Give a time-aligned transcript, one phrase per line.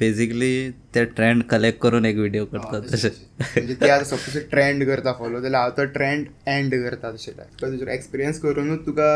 [0.00, 3.08] Basically ते trend collect करून एक व्हिडिओ करतात तसे
[3.40, 7.62] म्हणजे ते आता सपोज ट्रेंड करता फॉलो जाल्यार हांव तो ट्रेंड एंड करता तशें टायप
[7.62, 9.08] तुजो एक्सपिरियन्स करूनच तुका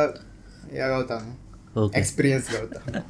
[0.73, 1.39] हें गावता न्हू
[1.77, 1.99] Okay.
[1.99, 3.03] एक्सपिरियन्स गावता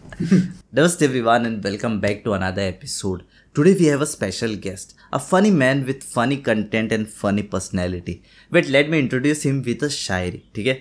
[0.78, 3.22] Namaste everyone and welcome back to another episode.
[3.56, 8.20] Today we have a special guest, a funny man with funny content and funny personality.
[8.52, 10.78] Wait, let me introduce him with a shayari ठीक है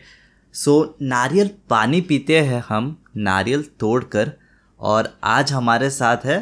[0.54, 0.76] so
[1.16, 2.96] नारियल पानी पीते हैं हम
[3.30, 4.38] नारियल तोड़कर
[4.80, 6.38] और आज हमारे साथ है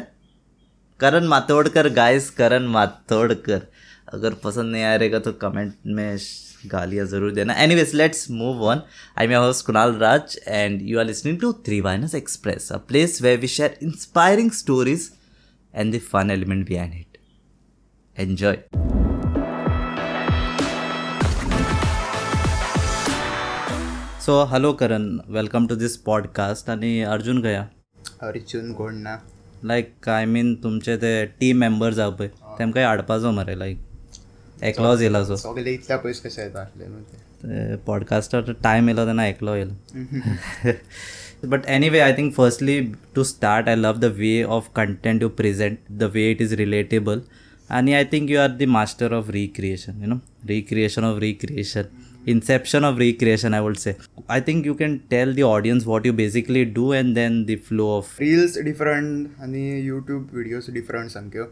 [1.00, 3.66] करण मातोड़कर गाइस करण मातोड़कर।
[4.14, 6.18] अगर पसंद नहीं आ रहेगा तो कमेंट में
[6.66, 8.82] गालियाँ ज़रूर देना। Anyways let's move on
[9.18, 13.20] I am host Kunal Raj and you are listening to three wines express a place
[13.22, 15.10] where we share inspiring stories
[15.74, 17.18] and the fun element behind it
[18.16, 18.58] enjoy
[24.26, 27.68] so hello Karan welcome to this podcast आणि अर्जुन गया
[28.22, 29.20] अर्जुन कोण ना
[29.64, 35.24] लायक I mean तुमचे ते team member जाव पळय तेमकांय हाडपाचो मरे लायक एकलोच येयला
[35.24, 40.72] सो सगळे इतल्या पयस कशें येता आसले पॉडकास्टार टायम येयलो तेन्ना एकलो येयलो
[41.44, 42.80] but anyway I think firstly
[43.14, 47.20] to start I love the way of content you present the way it is relatable
[47.70, 50.16] आणि I think you are the master of recreation you know
[50.48, 51.82] recreation of recreation
[52.32, 53.96] inception of recreation i would say.
[54.28, 57.88] I think you can tell the audience what you basically do and then the flow
[57.98, 61.44] of reels different आनी YouTube videos different सामक्यो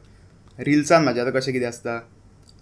[0.68, 1.98] रिल्सान म्हाजें आतां कशें कितें आसता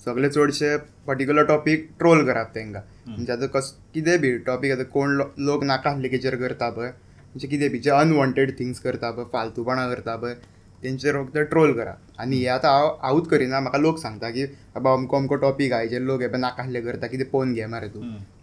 [0.05, 5.21] सगळे चडशे पर्टिक्युलर टॉपीक ट्रोल करप तांकां म्हणजे आतां कस कितें बी टॉपीक आतां कोण
[5.47, 10.17] लोक नाका आसलेकीचेर करता पळय म्हणजे कितें बी जे अनवॉन्टेड थिंग्स करता पळय फालतूपणां करता
[10.17, 10.35] पळय
[10.85, 13.61] तेंचेर फक्त ट्रोल करप आनी हे आतां हांव हांवूच करिना.
[13.61, 17.07] म्हाका लोक सांगता की बाबा अमको अमको टॉपीक आहा हेजेर लोक हे नाका आसले करता
[17.07, 18.03] कितें पळोवन घे मरे तूं.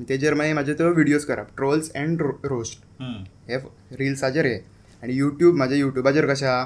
[0.10, 2.86] तेजेर मागीर म्हाजे त्यो विडियोज करप ट्रोल्स एंड रोस्ट
[3.50, 3.58] हे
[4.00, 4.56] रिल्साचेर हे
[5.04, 6.48] आनी यूट्यूब म्हाज्या यूट्यूबाचेर कशें?
[6.48, 6.66] आहा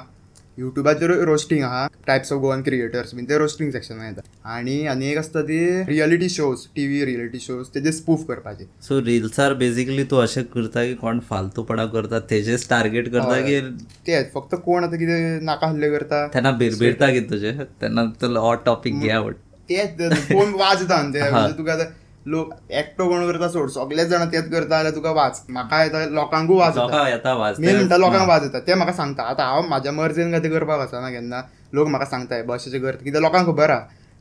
[0.58, 4.22] यूट्यूबाचेर रोस्टींग आहा टायप्स ऑफ गोवन क्रिएटर्स बीन ते रोस्टींग सेक्शन येता
[4.54, 9.00] आनी आनी एक आसता ती reality shows T V reality shows तेजे स्पूफ करपाचे सो
[9.06, 13.60] रिल्सार बेसिकली तूं अशें करता की कोण फालतूपणा करता तेजेच टार्गेट करता की
[14.06, 18.54] तेच फक्त कोण आतां कितें नाका आसलें करता तेन्ना भिरभिरता कितें तुजें तेन्ना तुला हो
[18.66, 19.34] टॉपीक घे आवड.
[19.68, 19.96] तेच
[20.32, 21.86] कोण वाजता म्हणजे तुका आतां
[22.26, 23.68] लोक एकटो कोण करता सोड.
[23.70, 25.42] सगळेच जाणां तेच करता जाल्यार तुका वाच.
[25.48, 27.52] म्हाका येता लोकांकूय वाज येता.
[27.58, 28.58] मेन म्हणटा लोकांक वाज येता.
[28.66, 29.22] ते म्हाका सांगता.
[29.22, 31.42] आतां हांव म्हाज्या मर्जीन काय ते करपाक वचना केन्ना.
[31.72, 33.80] लोक म्हाका सांगताय बशेचे करता कित्याक लोकांक खबर आहा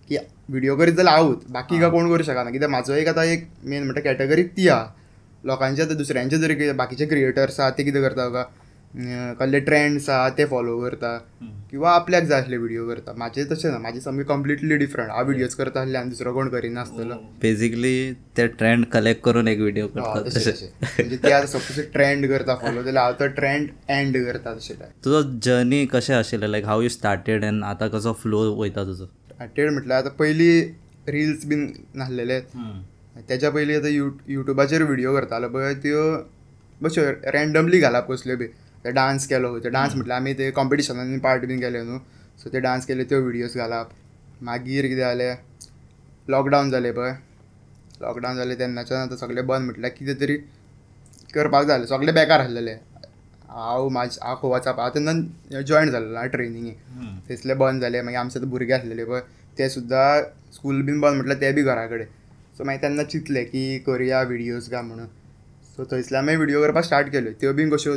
[0.10, 0.18] की
[0.50, 2.50] व्हिडिओ करीत जाल्यार हांवूच बाकी काय कोण करूं शकना.
[2.52, 4.86] कित्याक म्हाजो एक आतां एक मेन म्हणटा कॅटेगरी ती आहा
[5.44, 8.44] लोकांचे आतां दुसऱ्यांचे जरी बाकीचे क्रिएटर्स आहा ते कितें करता
[8.98, 11.18] कसले ट्रेंड्स आहा ते फॉलो करता.
[11.72, 13.14] किंवा आपल्याक जाय आसले व्हिडिओ करता.
[13.18, 16.82] म्हाजें तशें ना म्हाजें सामकें कंप्लिटली डिफरंट हांव व्हिडियोज करता आसले आनी दुसरो कोण करिना
[16.82, 17.94] आसतलो बेसिकली
[18.38, 22.84] ते ट्रेंड कलेक्ट करून एक व्हिडिओ तशें तशें म्हणजे ते आतां सपोज ट्रेंड करता फॉलो
[22.84, 26.90] जाल्यार हांव तो ट्रेंड एंड करता तशें टायप तुजो जर्नी कशें आशिल्लें like how you
[26.98, 30.62] started and आतां कसो फ्लो वयता तुजो स्टार्टेड म्हटल्यार आतां पयलीं
[31.14, 32.40] रिल्स बीन नासलेले
[33.30, 36.12] तेच्या पयलीं आतां यू युट्यूबाचेर व्हिडिओ करतालो पळय त्यो
[36.86, 37.04] अश्यो
[37.34, 38.48] रँडमली घालप कसल्यो बी.
[38.86, 41.98] ते डान्स केलो ते डान्स म्हटल्यार आमी ते कॉम्पिटिशनांनी पार्ट बीन केले न्हू
[42.42, 43.90] सो ते डान्स केले त्यो व्हिडियोज घालप
[44.46, 45.36] मागीर कितें जालें
[46.30, 47.14] लॉकडावन जालें पळय.
[48.02, 50.36] लॉकडावन जालें तेन्नाच्यान आतां सगळें बंद म्हटल्यार कितें तरी
[51.34, 52.74] करपाक जाय सगळें बेकार आसलेले
[53.50, 56.78] हांव म्हाज हांव खंय वचप हांव तेन्ना जॉयन जाल्लो हांव ट्रेनिंगेक
[57.30, 59.22] थंयसले बंद जाले मागीर आमचे आतां भुरगे आसलेले पळय.
[59.58, 60.22] ते सुद्दां
[60.54, 62.08] स्कूल बीन बंद म्हटल्यार ते बी घरा कडेन
[62.58, 65.08] सो मागीर तेन्ना चिंतलें की करुया विडियोज काय म्हणून.
[65.76, 67.96] सो थंयसल्यान मागीर व्हिडियो करपाक स्टार्ट केल्यो त्यो बीन कश्यो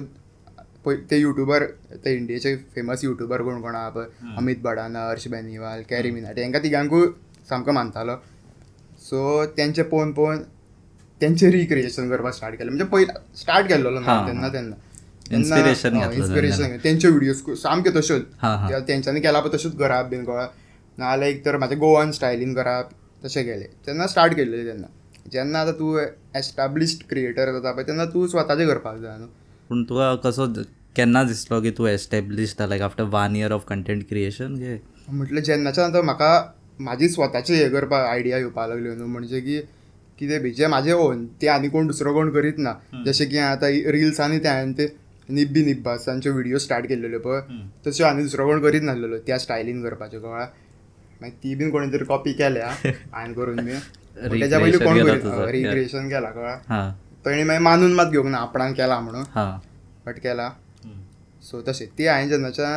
[1.10, 1.64] ते युट्यूबर
[2.04, 6.62] ते इंडियेचे फेमस युट्यूबर कोण कोण आहा पळय अमित भडाना हर्ष बेनिवाल कॅरी मिनाटी हेंकां
[6.62, 7.06] तिगांकूय
[7.48, 8.16] सामको मानतालो.
[9.00, 10.38] सो तेंचे पळोवन पळोवन
[11.20, 12.70] तेंचे रिक्रिएशन करपाक स्टार्ट केलें.
[12.70, 14.26] म्हणजे पयलीं स्टार्ट केल्लो हा.
[14.26, 14.76] तेन्ना तेन्ना
[16.14, 20.46] इन्स्पिरेशन तेंच्यो व्हिडियोज सामक्यो तश्योच हा त्या- तेंच्यांनी केला पळय तश्योच करप बीन कळ्ळा
[20.98, 22.90] नाजाल्यार एक तर म्हाजें गोवन स्टायलीन करप
[23.24, 23.66] तशें केलें.
[23.86, 24.86] तेन्ना स्टार्ट केल्लें तेन्ना
[25.32, 25.98] जेन्ना आतां तूं
[26.36, 29.28] एस्टाब्लिश्ड क्रिएटर जाता पळय तेन्ना तूं स्वताचें करपाक जाय न्हू
[29.68, 30.46] पूण तुका कसो
[30.96, 35.90] केन्ना दिसलो की तूं established like after one year of content creation घे म्हटलं जेन्नाच्यान
[35.90, 36.30] आतां म्हाका
[36.80, 39.60] म्हाजी स्वताची हे करपाक आयडिया येवपाक लागल्यो न्हू म्हणजे की
[40.18, 42.72] कितें बी जे म्हाजे ओन ते आनी कोण दुसरो कोण करीत ना.
[43.06, 44.86] जशें की आतां रिल्सांनी ते हांवें ते
[45.28, 47.40] निब्बी निब्बासांच्यो व्हिडियो स्टार्ट केल्लेल्यो पळय.
[47.86, 50.46] तश्यो आनी दुसरो कोण करीत नासलेलो त्या स्टायलीन करपाच्यो कळ्ळा.
[51.20, 52.68] मागीर ती बीन कोणी तरी कॉपी केल्या
[53.12, 53.72] हांवें करून बी
[54.40, 55.24] तेच्या पयलीं कोण करीत.
[55.52, 56.90] रिक्रिएशन केला कळ्ळा.
[57.26, 59.24] ताणी मागीर मानून मात घेवंक ना आपणान केला म्हणून.
[60.06, 60.50] बट केला.
[61.42, 62.72] सो तशें ती हांवें जेन्नाच्यान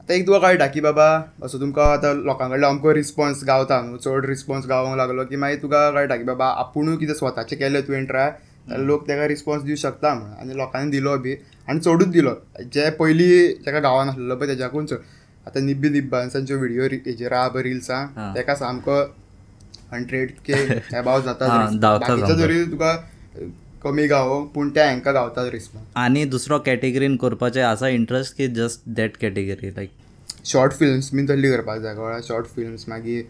[0.00, 1.06] आतां एक तुका कळटा की बाबा
[1.44, 5.62] असो तुमकां आतां लोकां कडल्यान अमको रिस्पॉन्स गावता न्हू चड रिस्पॉन्स गावोंक लागलो की मागीर
[5.62, 8.30] तुका कळटा की बाबा आपुणूय कितें स्वताचें केलें तुवें ट्राय
[8.68, 11.34] जाल्यार लोक तेका रिस्पॉन्स दिवं शकता म्हणून आनी लोकांनी दिलो बी
[11.68, 12.34] आनी चडूच दिलो
[12.74, 14.96] जे पयलीं तेका गावनासलेलो पळय तेज्याकून चड
[15.46, 18.32] आतां निब्बी निब्बांसांच्यो व्हिडिओ हेजेर आहा पळय रिल्सां हा.
[18.34, 19.00] तेका सामको
[19.92, 20.52] हंड्रेड के
[20.98, 21.46] एबाव जाता
[21.80, 22.34] बाकीचो.
[22.34, 22.92] जरी तुका
[23.82, 25.86] कमी गावो पूण त्या हांकां गावता रिस्पॉन्स.
[25.96, 29.90] आनी दुसरो कॅटेगरीन करपाचें आसा इंट्रस्ट की just that category like
[30.46, 33.22] short films bin तसली करपाक जाय कळ्ळें शॉर्ट फिल्म्स मागीर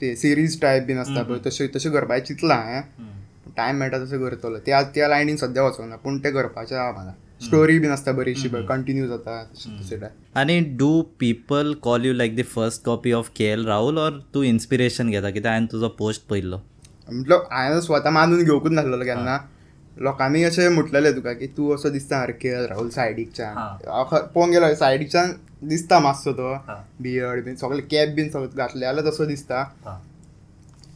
[0.00, 4.58] ते सिरीज टायप बीन आसता पळय तशें तशें करपाचें चिंतलां हांवें टायम मेळटा तसो करतलो.
[4.66, 7.12] त्या त्या लायनीन सद्या वचोंक ना पूण तें करपाचें आहा म्हाका
[7.46, 12.12] स्टोरी बीन आसता बरीचशी पळय कंटिन्यू जाता तशें तशें टायप आनी do people call you
[12.12, 15.88] like the first copy of K L Rahul or तूं इन्स्पिरेशन घेता कित्याक हांवें तुजो
[15.98, 16.60] पोस्ट पयल्लो
[17.10, 19.36] म्हटलं हांवें स्वता मानून घेवकूच नासलेलो केन्ना.
[19.96, 23.56] लोकांनी अशें म्हटलेलें तुका की तूं असो दिसता के राहुल सायडीकच्यान.
[23.56, 25.32] हांव पळोवंक गेलो सायडीकच्यान
[25.68, 26.54] दिसता मातसो तो.
[27.02, 29.62] बियर्ड बीन सगळें कॅप बीन सगळें घातलें जाल्यार तसो दिसता.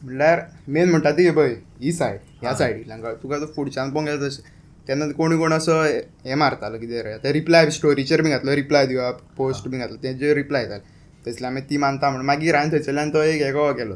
[0.03, 3.17] म्हणल्यार मेन म्हणटा ती पळय ही सायड ह्या सायडीतल्यान कळ्ळें.
[3.23, 4.43] तुका तो फुडच्यान पळोवंक गेलो तशें
[4.87, 9.19] तेन्ना कोणी कोण असो हें मारतालो कितें रे ते रिप्लाय स्टोरीचेर बीन घातलो रिप्लाय दिवप
[9.37, 10.79] पोस्ट बीन घातलो तेजेर रिप्लाय येताले
[11.25, 13.95] थंयसल्यान आमी ती मानता म्हणून मागीर हांवें थंयसरल्यान तो एक हेगो केलो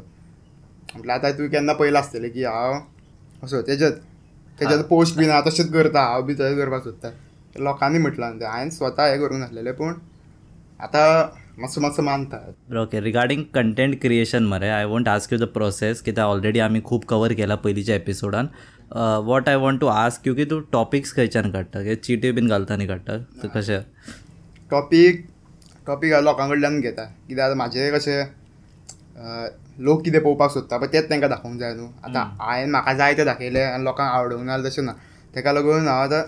[0.94, 2.80] म्हटलं आतां तुवें केन्ना पयला आसतलें की हांव
[3.44, 3.92] असो तेज्यात
[4.60, 7.10] तेज्यात पोस्ट बीन हांव तशेंच करता हांव बी तशें करपाक सोदता
[7.64, 9.94] लोकांनी म्हटलां तें हांवें स्वता हें करूंक नासलेलें पूण
[10.84, 11.08] आतां
[11.62, 12.38] मातसो मातसो मानता
[12.82, 17.04] ओके रिगार्डींग कंटेंट क्रिएशन मरे I want ask you the process कित्याक ऑलरेडी आमी खूब
[17.10, 18.48] कवर केला पयलींच्या एपिसोडान
[19.26, 22.76] what I want to ask you की तूं टॉपिक्स खंयच्यान काडटा की चिटी बीन घालता
[22.76, 23.80] न्ही काडटा कशें?
[24.72, 25.26] टॉपीक
[25.88, 27.04] टॉपीक हांव लोकां कडल्यान घेता.
[27.28, 28.24] कित्याक म्हाजें कशें
[29.16, 31.88] लोक कितें पळोवपाक सोदता पळय तेंच तांकां दाखोवंक जाय न्हू.
[32.04, 34.92] आतां हांवें म्हाका जाय तें दाखयलें आनी लोकांक आवडूंक ना तशें ना.
[35.36, 36.22] तेका लागून हांव आतां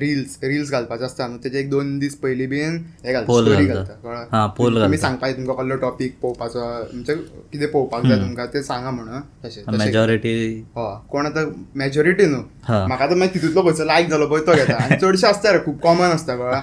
[0.00, 1.38] रिल्स रिल्स घालपाचो आसता न्हू.
[1.44, 4.82] तेजे एक दोन दीस पयलीं बीन हे घालता स्टोरी कळ्ळें?
[4.82, 6.60] तुमी जाय तुमकां कसलो टॉपीक पळोवपाचो
[6.92, 7.14] म्हणजे
[7.52, 9.20] कितें पळोवपाक जाय तुमकां तें सांगा म्हणून.
[9.44, 10.34] तशें मेजॉरिटी
[10.76, 11.44] हय कोण आतां
[11.78, 12.42] मेजॉरिटी न्हू.
[12.68, 14.82] म्हाका आतां मागीर तितूंतलो खंयचो लायक जालो पळय तो घेता.
[14.84, 16.60] आनी चडशे आसता रे खूब कॉमन आसता कळ्ळें?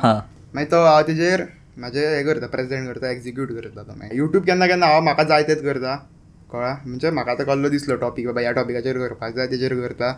[0.55, 1.45] मागीर तो हांव तेजेर
[1.79, 5.43] म्हाजें हें करता प्रेजेंट करता एक्झिक्यूट करता तो मागीर युट्यूब केन्ना केन्ना हांव म्हाका जाय
[5.43, 5.95] तेंच करता.
[6.51, 10.11] कळ्ळें म्हणजे म्हाका आतां कसलो दिसलो टॉपीक बाबा ह्या टॉपिकाचेर करपाक जाय तेजेर करता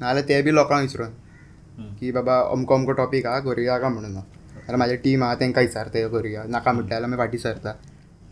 [0.00, 4.14] नाजाल्यार ते बी लोकांक विचारून की बाबा अमको अमको टॉपीक आहा करुया का म्हणून?
[4.14, 6.42] जाल्यार म्हाजे टीम आहा तेंकां विचारता हे करुया.
[6.48, 7.72] नाका म्हटल्यार जाल्यार मागीर फाटीं सरता.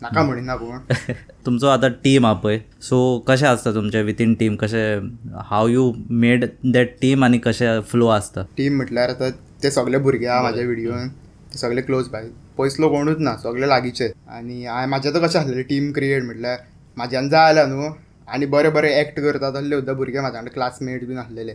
[0.01, 0.77] नाका म्हणिना पूण
[1.45, 2.59] तुमचो आतां टीम हा पळय.
[2.81, 2.97] सो
[3.27, 5.09] कशें आसता तुमचें विथीन टीम कशें
[5.49, 5.91] how you
[6.23, 9.29] made that team आनी कशें फ्लो आसता टीम म्हटल्यार आतां
[9.63, 11.07] ते सगळे भुरगे आहा म्हाज्या व्हिडिओन
[11.51, 12.27] ते सगळे क्लोज बाय
[12.57, 14.11] पयसलो कोणूच ना सगळे लागींचे.
[14.27, 16.57] आनी हांवें म्हाजें आतां कशें आसलेलें टीम क्रिएट म्हटल्यार
[16.97, 17.89] म्हाज्यान जाय जाल्यार न्हू
[18.33, 21.53] आनी बरे बरे एक्ट करता तसले सुद्दां भुरगे म्हाज्या वांगडा क्लासमेट बीन आसलेले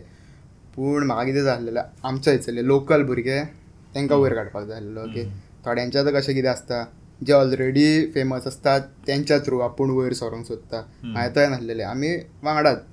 [0.75, 3.41] पूण म्हाका कितें जाय आसलेलें आमचे थंयसरले लोकल भुरगे
[3.95, 5.23] तांकां वयर काडपाक जाय आसलेलो ओके
[5.65, 6.83] थोड्यांचें आतां कशें कितें आसता
[7.25, 11.83] जे ऑलरेडी फेमस आसतात तेंच्या थ्रू आपूण वयर सरोंक सोदता हांवें तंय नासलेलें.
[11.83, 12.83] आमी वांगडाच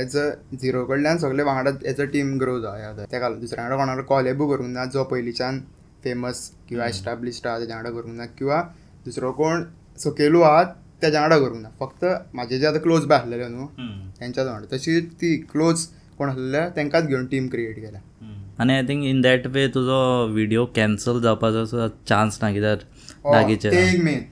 [0.00, 0.28] एज अ
[0.60, 4.68] झिरो कडल्यान सगळे वांगडाच एज अ टीम ग्रो जावया तेका दुसऱ्या वांगडा कोणाकडे कॉलेबू करूंक
[4.70, 5.60] ना जो पयलींच्यान
[6.04, 8.60] फेमस किंवा एस्टाब्लिश्ड आहा तेज्या वांगडा करूंक ना किंवा
[9.04, 9.64] दुसरो कोण
[9.98, 10.62] सकयलू आहा
[11.02, 11.68] तेज्या वांगडा करूंक ना.
[11.80, 12.04] फक्त
[12.34, 13.66] म्हाजे जे आतां क्लोज बाय आसलेले न्हू
[14.20, 15.86] तेंच्याच वांगडा तशी ती क्लोज
[16.18, 18.00] कोण आसलेले तेंकांच घेवन टीम क्रिएट केल्या
[18.60, 20.00] आनी I think in that way तुजो
[20.32, 22.78] व्हिडिओ कॅन्सल जावपाचो चान्स ना कित्याक
[23.34, 24.22] लागींचे एक मेन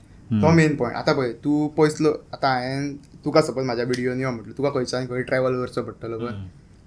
[0.42, 2.94] तो मेन पॉयंट आतां पळय तूं पयसलो आतां हांवें
[3.24, 4.52] तुका सपोज म्हाज्या व्हिडिओन यो म्हटलं.
[4.58, 6.34] तुका खंयच्यान खंय ट्रॅव्हल करचो पडटलो पळय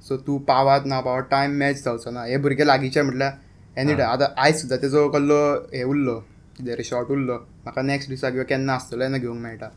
[0.05, 2.25] सो तूं पावात ना पावात टायम मॅच जावचो ना.
[2.25, 3.31] हे भुरगे लागींचे म्हटल्यार
[3.77, 5.39] एनी टायम आतां आयज सुद्दां तेजो कसलो
[5.73, 6.15] हे उरलो
[6.57, 7.35] कितें रे शॉर्ट उरलो.
[7.63, 9.67] म्हाका नेक्स्ट दिसा किंवा केन्ना आसतलो तेन्ना घेवंक मेळटा.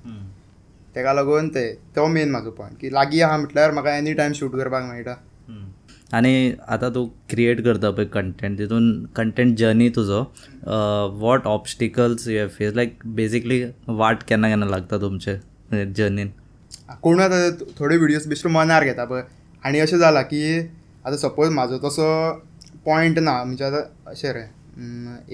[0.94, 1.62] तेका लागून ते
[1.96, 5.14] तो मेन म्हाजो पॉयंट की लागीं आहा म्हटल्यार म्हाका एनी टायम शूट करपाक मेळटा.
[6.14, 8.84] आनी आतां तूं क्रिएट करता पळय कंटेंट तितून
[9.16, 10.20] कंटेंट जर्नी तुजो
[11.20, 15.36] what obstacles you have face like basically वाट केन्ना केन्ना लागता तुमचे
[15.96, 16.30] जर्नीन
[17.02, 19.22] कोण आतां थोडे व्हिडियोज बेश्टो मनार घेता पळय
[19.64, 22.06] आनी अशें जाला की आतां सपोज म्हाजो तसो
[22.86, 24.42] पॉयंट ना म्हणजे आतां अशें रे.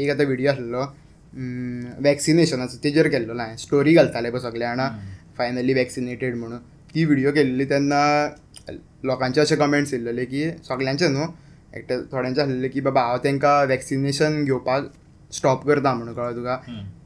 [0.02, 0.82] एक आतां व्हिडियो आसलेलो
[2.04, 4.88] वॅक्सिनेशनाचो तेजेर केल्लो हांवें स्टोरी घालताले पळय सगळे जाणां
[5.38, 6.58] फायनली वॅक्सिनेटेड म्हणून.
[6.94, 8.02] ती व्हिडियो केल्ली तेन्ना
[9.04, 11.26] लोकांचे अशे कमेंट्स येयल्लेले की सगळ्यांचे न्हू
[11.76, 14.84] एकटे थोड्यांचे आसलेले की बाबा हांव तांकां वॅक्सिनेशन घेवपाक
[15.32, 16.56] स्टॉप करता म्हणून कळ्ळें तुका?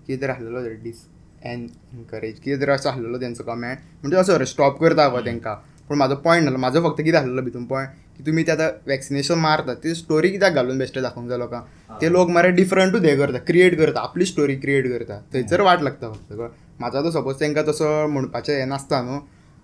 [0.07, 1.05] कितें तरी आसलेलो डिस
[1.45, 5.55] एन एनकरेज कितें तरी असो आसलेलो तेंचो कमेंट म्हणजे असो रे स्टॉप करता गो तांकां
[5.89, 9.39] पूण म्हाजो पॉयंट नासलो म्हाजो फक्त कितें आसलेलो भितून पॉयंट की तुमी ते आतां वॅक्सिनेशन
[9.39, 13.39] मारता ती स्टोरी कित्याक घालून बेश्टे दाखोवंक जाय लोकांक ते लोक मरे डिफरंटूच हे करता
[13.47, 16.33] क्रिएट करता आपली स्टोरी क्रिएट करता थंयसर वाट लागता फक्त?
[16.81, 19.19] म्हाजो आतां सपोज तांकां तसो म्हणपाचें हें नासता न्हू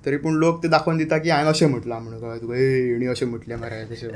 [0.07, 3.27] तरी पूण लोक ते दाखोवन दिता की हांवें अशें म्हटलां म्हणून कळ्ळें तुका हेणी अशें
[3.27, 4.09] म्हटलें मरे तशें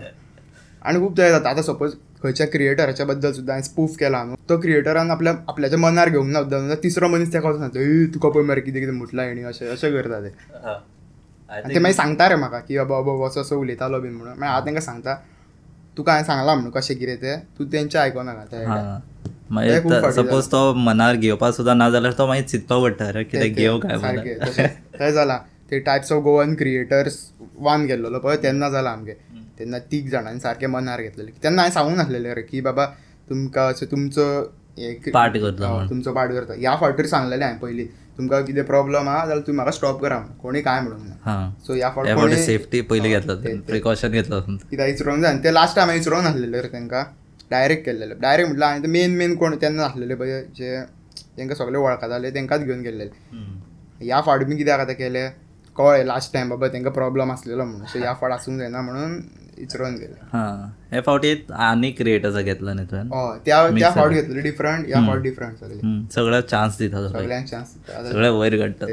[0.88, 4.58] आनी खूब जाय जाता आतां सपोज खंयच्या क्रिएटराच्या बद्दल सुद्दां हांवें स्पूफ केला न्हू तो
[4.60, 8.60] क्रिएटरान आपल्या आपल्याच्या मनार घेवंक ना सुद्दां तिसरो मनीस तेका वचून सांगता तुका पळय मरे
[8.60, 10.34] कितें कितें म्हटलां हेणी अशें अशें करता ते.
[11.50, 14.34] आनी ते मागीर सांगता रे म्हाका की बाबा बाबा असो असो उलयतालो बीन म्हणून.
[14.38, 15.14] मागीर हांव तांकां सांगता
[15.96, 17.40] तुका हांवें सांगलां म्हणून कशें कितें तें?
[17.58, 18.98] तूं तेंचें आयकोनाका ते हां.
[19.54, 23.78] मागीर सपोज तो मनार घेवपाक सुद्दां ना जाल्यार तो मागीर चिंतपाक पडटा अरे कितें घेव
[23.78, 23.98] काय
[24.98, 25.36] थंय जाला
[25.70, 27.16] ते टायप्स ऑफ गोवन क्रिएटर्स
[27.66, 29.12] वन गेल्लो पळय तेन्ना जाला आमगे.
[29.58, 31.30] तेन्ना तीग जाणांनी सारकें मनार घेतलेले.
[31.42, 32.86] तेन्ना हांवें सांगूंक नासलेलें रे की बाबा
[33.28, 34.26] तुमकां अशें तुमचो
[35.12, 35.86] पार्ट करता.
[35.90, 36.54] तुमचो पार्ट करता.
[36.54, 37.86] ह्या फावटीर सांगलेलें हांवें पयलीं
[38.16, 41.50] तुमकां कितें प्रॉब्लम आहा जाल्यार तुमी म्हाका स्टॉप करा म्हणून कोणी काय म्हणूंक ना हा.
[41.66, 43.34] सो ह्या फावट सेफ्टी पयली हय, घेतला
[43.66, 44.38] प्रिकॉशन घेतला.
[44.70, 47.02] कित्याक विचारूंक जाय ते लास्ट टायम हांवें विचारूंक नासलेले तांकां.
[47.50, 50.80] डायरेक्ट केल्लेले डायरेक्ट म्हटल्यार हांवें मेन मेन कोण तेन्ना आसलेले पळय जे
[51.38, 53.10] तांकां सगळे वळखताले तांकांच घेवन गेल्लेले
[54.00, 55.28] ह्या फावटी बी कित्याक आतां केलें?
[55.76, 57.86] कळ्ळें लास्ट टायम बाबा तांकां प्रॉब्लम आसलेलो म्हणून.
[57.86, 59.18] सो ह्या फावट आसूंक जायना म्हणून
[59.58, 60.14] विचारून गेले.
[60.32, 60.44] हा.
[60.90, 61.34] ह्या फावटी
[61.68, 65.92] आनी क्रिएटर्सा घेतला न्ही तुवें हय त्या त्या फावट घेतलेले डिफरंट ह्या फावट डिफरंट सगळे
[66.14, 67.74] सगळ्याक चान्स दिता सगळे सगळ्यांक चान्स
[68.10, 68.86] सगळे वयर काडटा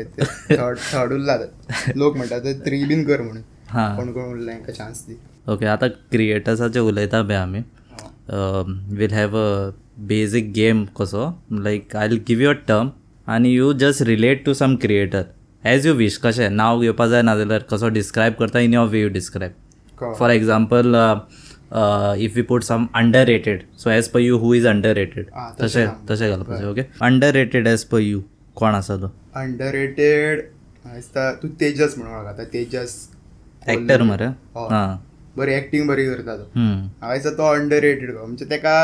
[0.92, 1.38] थर्ड उरला
[1.96, 3.42] लोक म्हणटात ते थ्री बीन कर म्हणून.
[3.70, 3.96] हा.
[3.96, 5.16] कोण कोण उरला तांकां चान्स दी.
[5.52, 7.60] ओके आतां क्रिएटर्साचे उलयता पळय आमी
[8.98, 9.70] will have a
[10.08, 11.26] basic game कसो?
[11.52, 12.90] Like I will give you a term
[13.28, 15.24] आनी you just relate to some creator
[15.64, 18.60] as you wish कशें नांव घेवपा जाय ना जाल्यार कसो डिस्क्रायब करता?
[18.60, 19.54] In your way you describe
[20.20, 20.96] for example
[22.24, 22.88] if you put some
[23.26, 24.66] underrated so as per you who is
[24.96, 26.82] underrated आ, तशें तशें घालपाचें okay
[27.34, 28.22] underrated as per you
[28.56, 29.08] कोण आसा तो?
[29.36, 30.42] अंडर रेटेड
[30.86, 32.96] दिसता तूं तेजस म्हणून वळखता तेजस
[33.70, 34.26] एक्टर मरे.
[34.56, 34.98] हां.
[35.38, 36.44] बरी एक्टींग बरी करता तो.
[36.56, 38.76] हांवें दिसता तो अंडर रेटेड गो म्हणजे तेका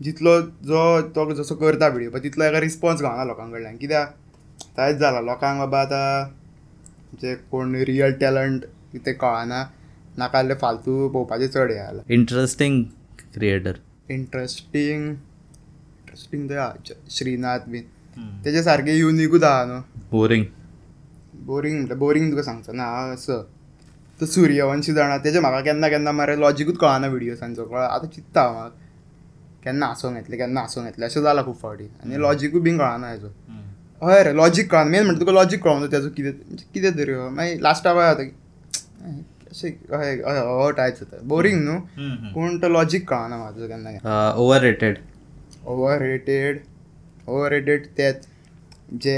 [0.00, 4.12] जितलो जो तो जसो करता व्हिडिओ पळय तितलो एका रिस्पॉन्स गावना लोकां कडल्यान कित्याक
[4.76, 8.64] कांयच जाला लोकांक बाबा आतां म्हणजे कोण रियल टॅलंट
[9.06, 9.64] ते कळना.
[10.18, 12.82] नाका जाल्ले फालतू पळोवपाचें चड हें जाला इंटरेस्टिंग
[13.34, 13.76] क्रिएटर
[14.10, 16.72] इंट्रस्टींग इंट्रस्टींग ते आहा,
[17.10, 17.82] श्रीनाथ बीन
[18.44, 20.44] तेजे सारकें युनिकूच आहा न्हू बोरिंग
[21.46, 23.42] बोरींग म्हटल्यार बोरींग तुका सांगता ना असं.
[24.20, 27.78] तो सूर्यवंशी जाणा तेजे म्हाका केन्ना केन्ना मरे लॉजिकूच कळना व्हिडियोसांचो कळ.
[27.78, 28.74] आतां चित्ता हांव म्हाका
[29.64, 31.84] केन्ना हांसोंक येतलें केन्ना हांसोंक येतलें अशें जाला खूब फावटी.
[32.02, 33.28] आनी लॉजिकूय बीन कळना हेजो
[34.02, 34.90] हय रे लॉजीक कळना.
[34.90, 37.14] मेन म्हणजे तुका लॉजीक कळना तेजो कितें म्हणजे कितें तरी.
[37.36, 38.30] मागीर लास्टाक कळ्ळें
[39.62, 41.78] हो टायप्स जाता बोरींग न्हू
[42.34, 44.96] पूण तो लॉजीक कळना म्हाका तेजो केन्ना overrated
[45.66, 46.58] overrated
[47.28, 48.26] overrated तेच
[49.02, 49.16] जे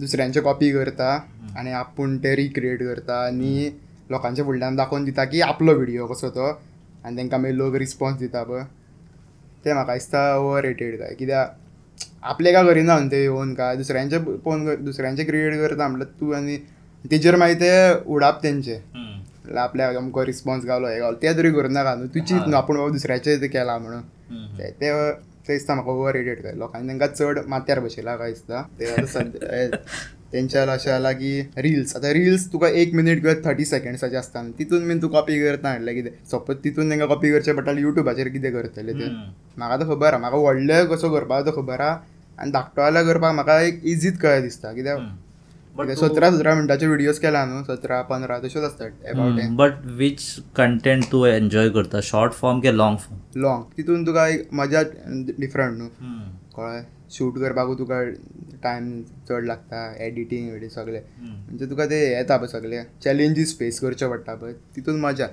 [0.00, 1.10] दुसऱ्यांचे कॉपी करता
[1.58, 3.68] आनी आपूण ते रिक्रिएट करता आनी
[4.10, 6.46] लोकांच्या फुडल्यान दाखोवन दिता की आपलो व्हिडिओ कसो तो
[7.04, 8.62] आनी तांकां मागीर लोक रिस्पॉन्स दिता पळय
[9.64, 11.14] ते म्हाका दिसता ओवर रेटेड काय.
[11.14, 11.52] कित्याक
[12.22, 16.34] आपले काय करिना न्हू ते येवन काय दुसऱ्यांचे पळोवन कर- दुसऱ्यांचे क्रिएट करता म्हटल्यार तूं
[16.36, 16.56] आनी
[17.04, 18.74] तेजेर मागीर ते उडाप तेंचे
[19.44, 22.90] आपल्याक अमको रिस्पॉन्स गावलो हे गावलो ते तरी करूनाका न्हू तूं चिंत न्हू आपूण बाबा
[22.92, 24.02] दुसऱ्याचे केला म्हणून.
[24.58, 28.90] ते ते दिसता म्हाका ओवर रेटेड काय लोकांनी तांकां चड माथ्यार बसयला काय दिसता ते
[28.92, 29.76] आतां सद्या
[30.32, 34.86] तेंच्या अशें जाला की रिल्स आतां रिल्स तुका एक मिनीट किंवा थर्टी सेकंड्साचे आसता तितून
[34.88, 36.10] बीन तूं कॉपी करता म्हटल्यार कितें.
[36.30, 39.08] सपोज तितून तांकां कॉपी करचें पडटालें युट्यूबाचेर कितें करतले ते.
[39.58, 41.98] म्हाका तो खबर आहा म्हाका व्हडले कसो करपाक तो खबर आहा.
[42.40, 44.98] आनी धाकटो जाल्यार करपाक म्हाका एक इजीच कळ्ळें दिसता कित्याक
[45.74, 50.22] सतरा सतरा मिनटाचे व्हिडियोज केला न्हू सतरा पंदरा तश्योच आसतात अबावट बट वीच
[50.56, 52.00] कंटेंट तूं एन्जॉय करता?
[52.02, 54.82] शॉर्ट फॉर्म की लॉंग फॉर्म लॉंग तितून तुका एक मजा
[55.38, 55.88] डिफरंट न्हू
[56.56, 58.02] कळ्ळें शूट करपाकूय तुका
[58.62, 61.00] टायम चड लागता एडिटींग बिडी सगळें.
[61.20, 62.82] म्हणजे तुका ते येता पळय सगळे.
[63.04, 65.26] चॅलेंजीस फेस करचे पडटा पळय तितून मजा.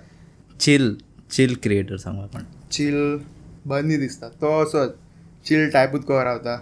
[0.60, 0.95] चिल
[1.31, 2.43] चिल क्रिएटर सांग आपण.
[2.71, 3.17] चिल
[3.65, 4.95] बनी दिसता तो असोच
[5.45, 6.53] चिल टायपूच कवर रावता.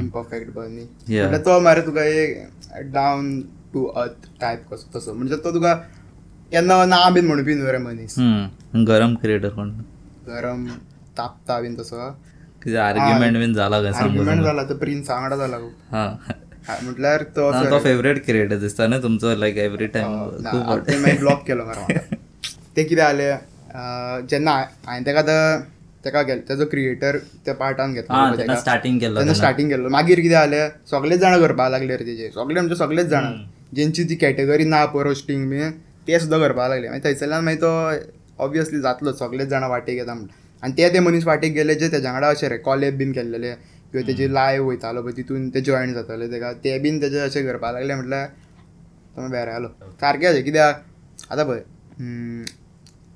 [0.00, 0.82] इम्परफेक्ट बनी.
[0.82, 3.40] म्हटल्यार तो मरे तुका एक डावन
[3.72, 5.14] टू अर्थ टायप कसो तसो.
[5.14, 5.74] म्हणजे तो तुका
[6.52, 8.18] केन्ना ना बीन म्हणून बीन रे मनीस.
[8.18, 8.84] हम्म.
[8.86, 9.70] गरम क्रिएटर कोण?
[10.28, 10.66] गरम
[11.18, 12.10] तापता बीन तसो.
[12.62, 15.72] कितें आर्ग्युमेंट बीन जाला काय आर्ग्युमेंट जाला तो प्रिन्स वांगडा जाला खूब.
[16.84, 20.08] म्हटल्यार तो तो फेवरेट क्रिएटर दिसता न्ही तुमचो लायक एवरी टायम
[20.50, 21.64] खूब ब्लॉक केलो.
[22.76, 23.38] ते कितें जालें
[24.28, 24.52] जेन्ना
[24.86, 25.40] हांवें ताका आतां
[26.06, 28.54] ताका गेलो तेजो क्रिएटर त्या पार्टान घेतलो.
[28.60, 29.34] स्टार्टींग केल्लो तेन्ना.
[29.34, 29.88] स्टार्टींग केल्लो.
[29.88, 32.30] मागीर कितें जालें सगळेच जाणां करपाक लागले रे तेजे.
[32.34, 33.32] सगळे म्हणजे सगळेच जाणां.
[33.76, 35.62] जेंची ती कॅटेगरी ना पळय रोस्टींग बी
[36.08, 36.88] ते सुद्दां करपाक लागले.
[36.88, 40.28] मागीर थंयसरल्यान मागीर तो ऑब्वियसली जातलो सगळेच जाणां वाटेक येता म्हणून
[40.62, 43.52] आनी ते ते मनीस वाटेक गेले जे तेज्या वांगडा अशे रे कॉलेब बीन केल्लेले.
[43.92, 46.52] किंवा तेजे लायव्ह वयतालो पळय तितून ते जॉयन जाताले तेका.
[46.64, 48.26] ते बीन तेजे अशें करपाक लागले म्हटल्यार
[49.16, 49.68] तो बेरे जालो
[50.00, 50.82] सारकें अशें कित्याक
[51.32, 51.60] आतां पळय.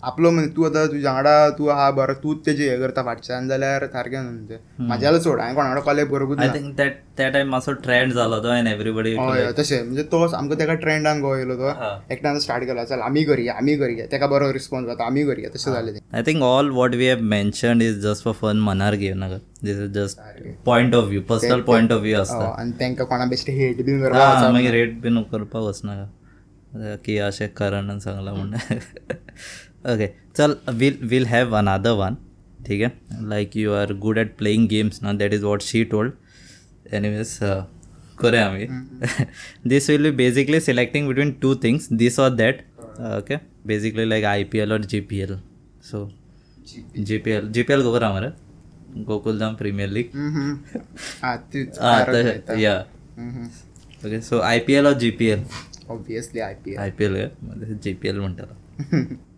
[0.02, 3.84] आपलो मनीस तूं आतां तुज्या वांगडा तूं आहा बरो तूंच तेजे हें करता फाटच्यान जाल्यार
[3.92, 7.48] सारकें न्हू म्हणजे म्हाज्या सोड हांवें कोणा वांगडा कॉलेब करूंकूच आय थिंक त्या त्या टायम
[7.50, 11.54] मातसो ट्रेंड जालो तो एन एवरीबडी हय तशें म्हणजे तो सामको तेका ट्रेंडान गो येयलो
[11.56, 11.70] तो.
[12.12, 15.72] एकट्यान स्टार्ट केलो चल आमी करया आमी करया तेका बरो रिस्पॉन्स जाता आमी करया तशें
[15.72, 16.00] जालें तें.
[16.16, 19.78] I think all what we have mentioned is just for fun मनार घेव नाका this
[19.78, 20.18] is just
[20.66, 24.50] point of view personal point of view आसता आनी तांकां कोणा बेश्टे हेट बीन करपाक
[24.52, 28.78] मागीर रेट बीन करपाक वचनाका की अशें कारणान सांगला म्हणून.
[29.84, 30.06] ओके
[30.36, 32.14] चल will will have another one
[32.66, 35.12] ठीक आहे like you are good at playing games ना?
[35.12, 36.12] That is what she told
[36.94, 37.38] anyways
[38.18, 38.66] करूया आम्ही.
[39.68, 42.60] This will be basically selecting between two things this or that
[43.16, 45.34] okay basically like I P L और G P L
[45.90, 46.08] so
[46.98, 48.30] G P L G P L खबर आम्हाला
[49.06, 50.16] Gokuldham premier league
[52.60, 52.78] या
[54.06, 55.44] okay so I P L और G P L
[55.88, 59.28] obviously I P L I P L G P L म्हणटालो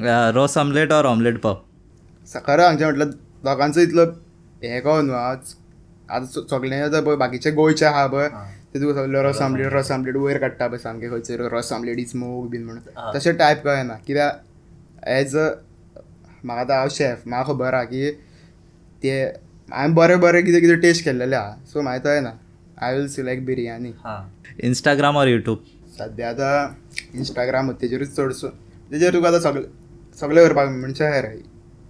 [0.00, 1.54] ros omelette और omelette pav.
[2.46, 3.10] खरं हांगचें म्हटलं
[3.44, 4.04] दोगांचो इतलो
[4.62, 5.54] हें कळो न्हू आज
[6.08, 8.28] आतां सगळें आतां पळय बाकीचे गोंयचे आहा पळय
[8.74, 12.14] ते तुका सगळे रस आमलेट रस आमलेट वयर काडटा पळय सामकें खंयसर रस आमलेट इज
[12.14, 13.14] मोग बीन म्हणून.
[13.14, 15.48] तशें टायप कळना कित्याक एज अ
[16.44, 18.10] म्हाका आतां हांव शेफ म्हाका खबर आहा की
[19.02, 19.22] ते
[19.72, 22.30] हांवें बरें बरें कितें कितें टेस्ट केल्लेलें आहा सो म्हाका कळना
[22.86, 23.92] I will select biryani
[24.68, 25.64] Instagram और यूट्यूब
[25.98, 28.48] सद्या आतां इंस्टाग्राम तेजेरूच चडसो
[28.90, 29.64] तेजेर तुका आतां सगळे
[30.20, 31.10] सगळें करपाक म्हणजे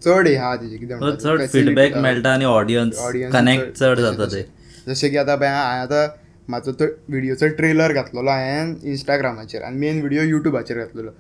[0.05, 1.97] चड हे आहा तेजेर कितें चड फीडबॅक.
[1.97, 2.99] मेळटा आनी ऑडियन्स
[3.33, 4.43] कनेक्ट चड जाता ते.
[4.89, 6.07] जशें की आतां पळय हांवें आतां
[6.49, 11.11] म्हाजो तो व्हिडियोचो ट्रेलर घातलेलो हांवें इंस्टाग्रामाचेर आनी मेन व्हिडियो युट्यूबाचेर घातलेलो.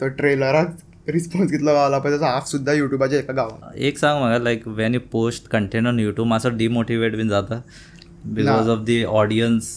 [0.00, 0.76] तो ट्रेलराक
[1.08, 4.94] रिस्पॉन्स कितलो गावला पळय ताचो हाफ सुद्दां युट्यूबाचेर एका गावना एक सांग म्हाका like when
[4.94, 7.62] you post content on YouTube मातसो डिमोटिवेट बीन जाता.
[8.24, 9.76] बिकॉज ऑफ दी ऑडियन्स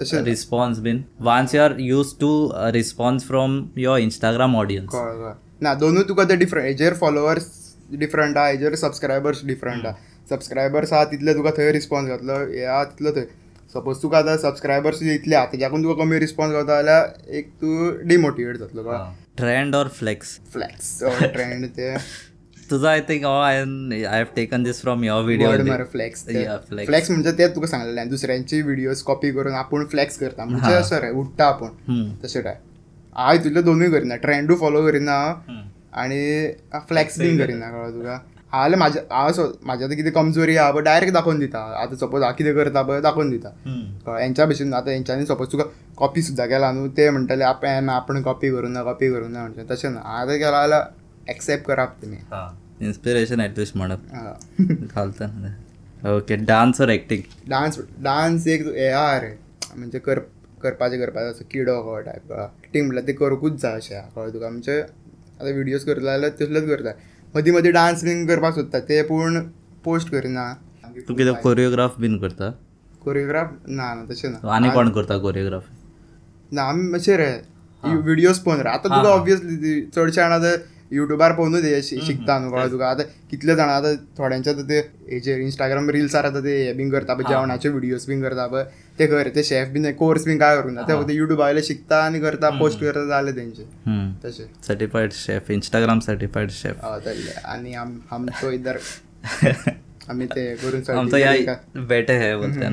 [0.00, 1.04] तशें response bin.
[1.20, 2.30] Once you are use to
[2.74, 4.94] response from your Instagram audience
[5.62, 7.46] ना दोनूय तुका ते डिफरंट हेजेर फॉलोवर्स
[7.98, 9.96] डिफरंट आहा हेजेर सबस्क्रायबर्स डिफरंट आहा.
[10.30, 13.26] सबस्क्रायबर्स आहा तितले तुका थंय रिस्पॉन्स घातलो हे आहा तितलो थंय.
[13.74, 18.56] सपोज तुका आतां सबस्क्रायबर्स इतले आहा तेज्याकून तुका कमी रिस्पॉन्स गावता जाल्यार एक तूं डिमोटिवेट
[18.56, 21.94] जातलो कळ्ळें ट्रेंड और फ्लेक्स फ्लॅक्स ट्रेंड ते.
[22.70, 26.24] तुझं I think I I have taken this from your video flex.
[26.86, 30.44] Flex म्हणजे तेच तुका सांगलेलें दुसऱ्यांची व्हिडिओज कॉपी करून आपूण फ्लॅक्स करता.
[30.44, 32.10] म्हणजे असं रे उठता आपूण.
[32.24, 32.58] तशें टाय
[33.16, 34.16] हांव हितूंतले दोनूय करिना.
[34.16, 35.16] ट्रेंडूय फॉलो करिना
[36.00, 36.20] आनी
[36.88, 38.18] फ्लॅक्स बीन करिना कळ्ळें तुका
[38.52, 41.58] हांव जाल्यार म्हाज्या हांव सो म्हाज्या आतां कितें कमजोरी आहा पळय डायरेक्ट दाखोवन दिता.
[41.82, 43.48] आतां सपोज हांव कितें करता पळय दाखोवन दिता.
[44.06, 45.64] कळ्ळें हेंच्या भशेन आतां हेंच्यांनी सपोज तुका
[45.98, 49.64] कॉपी सुद्दां केला न्हू ते म्हणटले आपण आपण कॉपी करूं ना कॉपी करूं ना म्हणजे
[49.70, 50.00] तशें ना.
[50.04, 52.16] हांवें केला जाल्यार एक्सेप्ट कराप तुमी
[52.86, 54.00] इन्स्पिरेशन एटलिस्ट म्हणप.
[54.94, 55.26] घालता.
[56.08, 59.18] ओके डान्स और एक्टिंग डान्स डान्स एक हे आहा.
[59.20, 59.36] रे
[59.76, 60.18] म्हणजे कर
[60.62, 62.32] करपाचें करपाचें असो किडो कळ्ळें टायप
[62.72, 64.48] टीम म्हणल्यार ते करूंकूच जाय अशें कळ्ळें तुका?
[64.48, 66.90] म्हणजे आतां विडियोज करता जाल्यार तसलेच करता
[67.34, 68.78] मदीं मदीं डान्स बीन करपाक सोदता.
[68.88, 69.40] ते पूण
[69.84, 70.52] पोस्ट करिना.
[71.08, 72.50] तूं कितें कोरियोग्राफ बीन करता?
[73.04, 74.38] कोरियोग्राफ ना ना तशें ना.
[74.54, 75.64] आनी कोण करता कोरियोग्राफ
[76.52, 77.30] ना आमी मातशें रे.
[77.84, 78.68] व्हिडियोज पळोवन रे.
[78.68, 80.56] आतां तुका ऑब्वियसली चडशे जाणां आतां
[80.92, 82.50] युट्यूबार पळोवनूच हे शिकता न्हू.
[82.52, 82.88] कळ्ळें तुका?
[82.90, 84.78] आतां कितले जाणां आतां थोड्यांचे आतां ते
[85.10, 88.46] हेचेर इंस्टाग्राम रिल्सार आतां ते हे बीन करता पळय जेवणाचे व्हिडियोज बीन करता.
[88.46, 88.64] पळय
[89.00, 90.82] ते खंय रे ते शेफ बीन कोर्स बीन काय करूंक ना.
[90.82, 93.64] ते फक्त युट्यूब आयले शिकता आनी करता पोस्ट करता जाले तेंचे
[94.24, 98.78] तशें certified chef Instagram certified chef हय तल्ले आनी आम आमचो इधर.
[100.10, 102.68] आमी ते करून आमचं बेटे हे बोलते.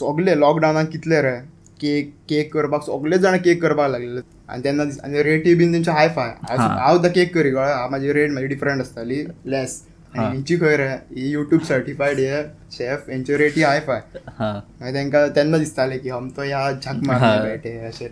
[0.00, 1.36] सगळे लॉकडावनाक कितले रे?
[1.80, 6.08] केक केक करपाक सगळे जाण केक करपाक लागले आनी तेन्ना आनी रेटी बीन तेंचे हाय
[6.16, 9.80] फाय हांव सुद्दां केक करी कळ्ळें म्हाजी रेट म्हाजी डिफरंट आसताली लेस
[10.18, 14.00] आनी हेंची खंय रे ही युट्यूब सर्टिफायड हे शेफ हेंची रेटी हाय फाय
[14.40, 18.08] मागीर तेंकां तेन्ना दिसतालें की आमचो ह्या झक मारले बेटे अशें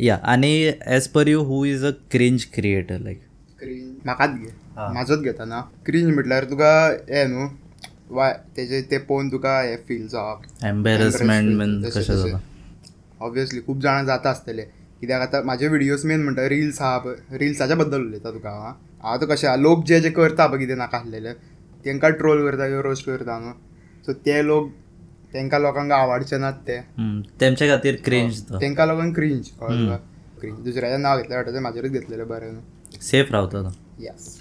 [0.00, 0.52] या आनी
[0.96, 3.20] as per you who is a cringe creator like
[3.60, 4.50] cringe म्हाकाच घे.
[4.76, 5.60] म्हाजोच घेता ना.
[5.86, 6.72] क्रींज म्हटल्यार तुका
[7.10, 7.48] हे न्हू
[8.16, 12.02] वाय तेजे ते पळोवन तुका हे फील जावप एम्बेरसमेंट कशें.
[12.02, 12.40] जाता
[13.24, 14.62] ऑब्वियसली खूब जाणां जाता आसतले
[15.00, 19.56] कित्याक आतां म्हाजे व्हिडियोज मेन म्हणटा रिल्स आहा रिल्साच्या बद्दल उलयता तुका हांव आतां कशें
[19.58, 21.32] लोक जे जे करता पळय कितें नाका आसलेले
[21.84, 23.52] तेंकां ट्रोल करता किंवा रोस्ट करता न्हू.
[24.06, 24.70] सो ते लोक
[25.34, 26.78] तेंकां लोकांक आवडचे नात ते.
[27.40, 28.60] तेमच्या खातीर क्रिंज तो.
[28.60, 29.48] तेंकां लागून क्रिंज
[30.40, 33.00] क्रिंज दुसऱ्याचें नांव घेतलें वाटतं ते म्हाजेरूच घेतलेलें बरें न्हू.
[33.02, 33.74] सेफ रावता तो.
[34.00, 34.38] Yes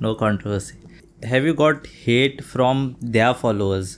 [0.00, 3.96] no controversy have you got hate from the followers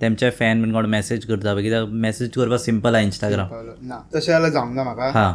[0.00, 3.48] तेमचे fan बीन कोण मेसेज करता पळय कित्याक मेसेज करपाक सिंपल आहा इंस्टाग्राम
[3.82, 3.98] ना.
[4.14, 5.32] तशें जाल्यार जावंक ना म्हाका.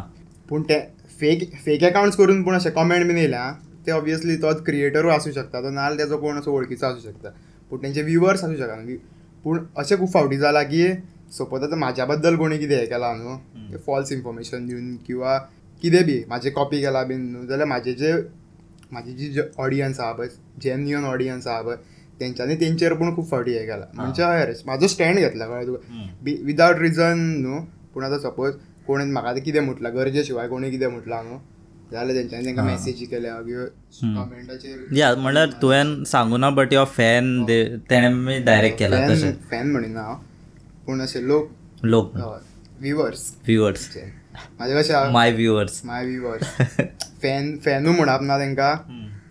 [0.48, 0.78] पूण ते
[1.20, 3.52] फेक फेक अकाउंट्स करून पूण अशें कमेंट बीन येयल्या.
[3.86, 7.28] ते ऑब्वियसली तोच क्रिएटरू आसूं शकता तो नाल्यार तेजो कोण असो वळखीचो आसूं शकता.
[7.70, 8.96] पूण तेंचे व्ह्युअर्स आसूं शकना
[9.44, 10.86] पूण अशें खूब फावटी जालां की
[11.38, 15.36] सपोज आतां म्हाज्या बद्दल कोणी कितें हें केलां न्हू फॉल्स इन्फॉर्मेशन दिवन किंवा
[15.82, 18.12] कितें बी म्हाजें कॉपी केला बीन न्हू जाल्यार म्हाजे जे
[18.92, 20.28] म्हाजी जी ऑडियन्स आहा पळय
[20.62, 21.76] जेन्युअन ऑडियन्स आहा पळय
[22.20, 23.64] तेंच्यांनी तेंचेर पूण खूब फावटी हें.
[23.66, 27.60] केलां म्हणजे हय म्हाजो स्टँड घेतला कळ्ळें तुका विदावट रिजन न्हू
[27.94, 28.54] पूण आतां सपोज
[28.86, 31.38] कोणें म्हाका आतां कितें म्हटलां गरजे शिवाय कोणी कितें म्हटलां न्हू
[31.92, 37.44] जाल्यार तेंच्यांनी तेंकां मेसेजी केल्या किंवा कमेंटाचेर या म्हणल्यार तुवें सांगू ना बट युअर फॅन
[37.90, 40.16] तेणे डायरेक्ट केला तशें फॅन म्हणिना हांव
[40.86, 41.50] पूण अशे लोक
[41.84, 42.14] लोक.
[42.80, 46.46] व्हिवर्स व्ह्युअर्स म्हाजे कशें my viewers my viewers
[47.22, 48.72] fan फॅनू म्हणप ना तेंकां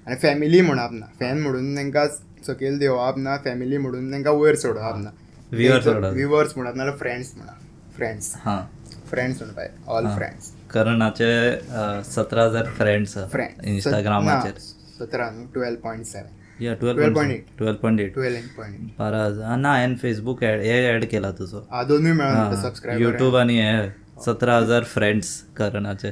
[0.06, 2.06] आनी फॅमिली म्हणप ना फॅन म्हणून तांकां
[2.48, 5.10] सकयल देवप ना फॅमिली म्हणून तांकां वयर सोडप ना.
[5.52, 7.52] विवर्स म्हणप नाल्यार फ्रेंड्स म्हणा.
[7.96, 8.34] फ्रेंड्स
[9.10, 11.32] फ्रेंड्स म्हणपाय ऑल फ्रेंड्स करणाचे
[12.12, 14.60] सतरा हजार फ्रेंड्स इंस्टाग्रामाचेर
[15.00, 16.80] सतरा न्हू ट्वेल्व पॉयंट सेवन या 12.8.
[16.80, 17.04] Twelve
[17.58, 19.58] twelve point eight twelve point बारा हजार.
[19.58, 23.90] ना हांवें फेसबूक ऍड हे ऍड केला तुजो दोनूय मेळून युट्यूब आणि हे
[24.26, 26.12] सतरा हजार फ्रेंड्स करणाचे.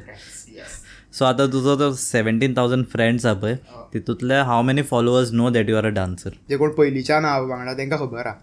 [1.13, 3.33] सो आता तुजो तो सेवन्टीन थावजंड फ्रेंड्स हा.
[3.33, 3.55] पळय
[3.93, 7.73] तितूंतले how many followers know that you are a dancer जे कोण पयलींच्यान हांव वांगडा
[7.77, 8.35] तांकां खबर आहा.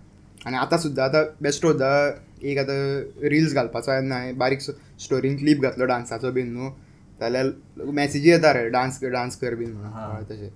[0.46, 2.10] आनी आतां सुद्दां आतां बेश्टो सुद्दां
[2.42, 6.70] एक आतां रिल्स घालपाचो हांवें बारीक स्टोरीन क्लिप घातलो डान्साचो बीन न्हू.
[7.20, 7.46] जाल्यार
[7.94, 10.50] मॅसेजी येता रे डान्स डान्स कर बीन म्हणून तशें.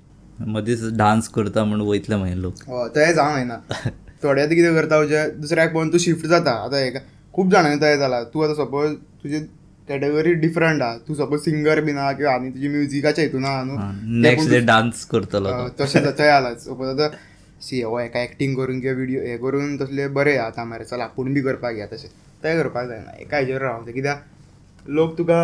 [0.52, 2.54] मदींच डान्स करता म्हणून वयतले मागीर लोक.
[2.68, 3.56] हय तशें जावंक जायना
[4.22, 6.50] थोडे आतां कितें करता म्हणजे दुसऱ्याक पळोवन तूं शिफ्ट जाता.
[6.64, 7.00] आतां हेका
[7.34, 8.22] खूब जाणांनी तशें जाला.
[8.24, 9.38] तूं आतां सपोज तुजी
[9.88, 13.76] कॅटेगरी डिफरंट आहा तूं सपोज सिंगर बीन आहा किंवा आनी तुजी म्युझिकाच्या हितून आहा न्हू.
[14.22, 15.68] नेक्स्ट डे डान्स करतलो तो.
[15.82, 17.08] तशें थंय जाला सपोज आतां
[17.62, 20.84] सी हो एका एक्टींग करून किंवा व्हिडिओ हे करून तसले बरे आतां मरे.
[20.84, 22.08] चल आपूण बी करपाक या तशें
[22.44, 25.40] तें करपाक जायना एका हेजेर रावंक कित्याक लोक तुका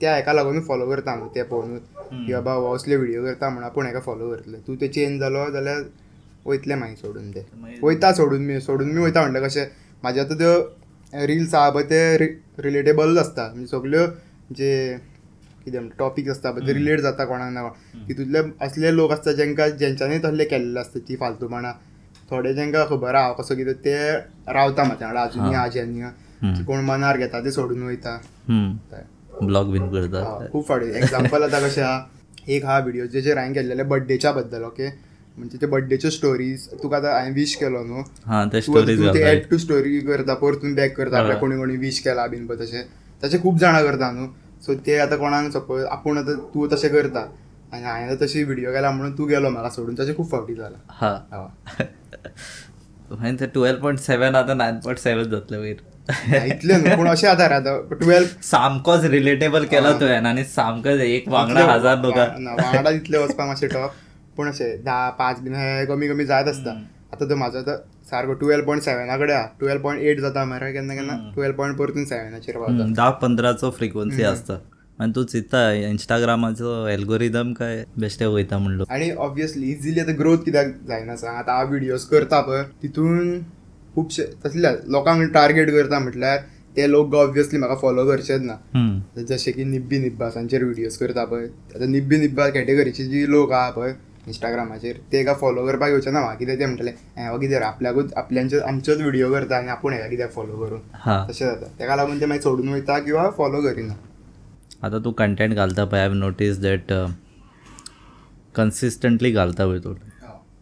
[0.00, 1.76] त्या हेका लागून फॉलो करता न्हू तें पळोवन
[2.26, 5.50] की बाबा हो असले व्हिडिओ करता म्हण आपूण हेका फॉलो करतले तूं ते चेंज जालो
[5.52, 5.82] जाल्यार
[6.46, 7.44] वयतले मागीर सोडून ते
[7.82, 9.64] वयता सोडून मी सोडून मी वयता म्हणल्यार कशें
[10.02, 12.26] म्हाजे आतां त्यो रिल्स आहा पळय ते
[12.62, 14.06] रिलेटेबल आसता म्हणजे सगल्यो
[14.56, 14.96] जे
[15.70, 19.68] कितें टॉपिक्स आसता पळय ते रिलेट जाता कोणाक ना कोणाक तितूंतले असले लोक आसता जेंकां
[19.78, 21.72] जेंच्यांनी तसले केल्ले आसता ती फालतूपणां
[22.30, 23.94] थोडे जेंकां खबर आहा कसो कितें ते
[24.54, 28.16] रावता म्हाज्या वांगडा आजुनी आज्यांनी कोण मनार घेता ते सोडून वयता.
[29.42, 30.22] ब्लॉग बीन करता.
[30.52, 32.00] खूब फावटी एक्झाम्पल आतां कशें आहा
[32.48, 34.88] एक हा व्हिडिओ जेचेर हांवें केल्लेले बड्डेच्या बद्दल ओके
[35.36, 38.02] म्हणजे ते बड्डेच्यो स्टोरीज तुका आतां हांवें विश केलो न्हू.
[38.26, 42.46] हा ते एड टू स्टोरी करता परतून बॅक करता आपल्या कोणी कोणी विश केला बीन
[42.46, 42.82] पळय तशें.
[43.22, 44.26] तशें खूब जाणां करता न्हू.
[44.66, 47.20] सो ते आतां कोणाक सपोज आपूण आतां तूं तशें करता.
[47.72, 49.94] आनी हांवें आतां तशी व्हिडिओ केला म्हणून तूं गेलो म्हाका सोडून.
[50.00, 51.12] तशें खूब फावटी जाला हा.
[51.78, 51.86] हय.
[53.10, 55.78] मागीर ते टुवेल्व पॉयंट सेवन आतां नायन पॉयंट सेवन जातले वयर
[56.46, 61.64] इतलें न्हू पूण अशें रे आतां ट्वेल्व सामकोच रिलेटेबल केला तुवें आनी सामकोच एक वांगडा
[61.72, 62.26] हजार लोकां.
[62.60, 63.94] वांगडा तितले वचपाक मातशें टफ
[64.36, 65.54] पूण अशें धा पांच बीन
[65.88, 66.74] कमी कमी जायत आसता
[67.14, 67.76] आतां तो म्हाजो आतां
[68.10, 71.76] सारको टुवेल्व पॉयंट सेवना कडेन आहा टुवेल्व पॉयंट एट जाता मरे केन्ना केन्ना टुवेल्व पॉयंट
[71.78, 74.58] परतून सेवनाचेर पावता धा पंदराचो फ्रिक्वन्सी आसता
[75.02, 78.84] आनी तूं चिंतता इंस्टाग्रामाचो एल्गोरिदम काय बेश्टे वयता म्हणलो.
[78.90, 81.36] आनी ऑब्वियसली इजिली आतां ग्रोथ कित्याक जायना सांग.
[81.36, 83.40] आतां हांव विडियोज करता पळय तितून
[83.94, 86.38] खुबशे तसले लोकांक टार्गेट करता म्हटल्यार
[86.76, 88.54] ते लोक ऑब्वियसली म्हाका फॉलो करचेच ना.
[89.28, 93.92] जशे की निब्बी निब्बासांचेर व्हिडियोज करता पळय आतां निब्बी निब्बा कॅटेगरीची जी लोक आहा पळय
[94.28, 98.98] इंस्टाग्रामाचेर तेका फॉलो करपाक येवचे ना कितें ते म्हणटले हें हो कितें आपल्याकूच आपल्यांचे आमच्योच
[98.98, 101.24] व्हिडिओ करता आनी आपूण हेका कित्याक फॉलो करून हा.
[101.30, 103.94] तशें जाता तेका लागून ते मागीर सोडून वयता किंवा फॉलो करिना.
[104.82, 106.92] आतां तूं कंटेंट घालता पळय हांव नोटीस दॅट
[108.54, 109.94] कन्सिस्टंटली घालता पळय तूं.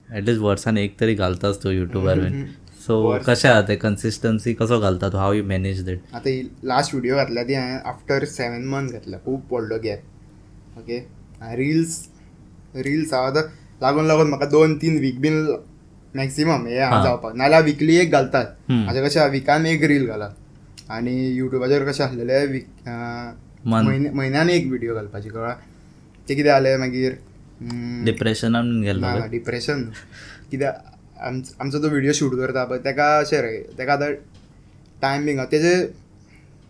[0.08, 2.44] एटलिस्ट वर्सान एक तरी घालताच तूं युट्यूबार बीन
[2.86, 3.76] सो कशें आहा तें?
[3.78, 5.18] कन्सिस्टन्सी कसो घालता तूं?
[5.18, 9.18] हाव यू मॅनेज दॅट आतां ही लास्ट व्हिडिओ घातल्या ती हांवें आफ्टर सेवन मंथ घातल्या.
[9.24, 10.98] खूब व्हडलो गॅप ओके
[11.56, 11.98] रिल्स
[12.74, 13.42] रिल्स आतां
[13.82, 15.44] लागून लागून म्हाका दोन तीन वीक बीन
[16.16, 18.44] मॅक्सिमम हे जावपाक नाल्यार विकली एक घालतात.
[18.70, 22.66] म्हाजें कशें विकान एक रील घालात आनी युट्यूबाचेर कशें आसलेले वीक
[24.14, 25.52] म्हयन्यान एक व्हिडिओ घालपाची कळ्ळा
[26.28, 27.12] ते कितें जालें मागीर?
[27.60, 29.82] हम्म, डिप्रेशनान गेल्लो ना डिप्रेशन
[30.50, 30.74] कित्याक
[31.28, 34.12] आमच- तो व्हिडिओ शूट करता पळय तेका अशें रे तेका आतां
[35.02, 35.74] टायम बीन तेजे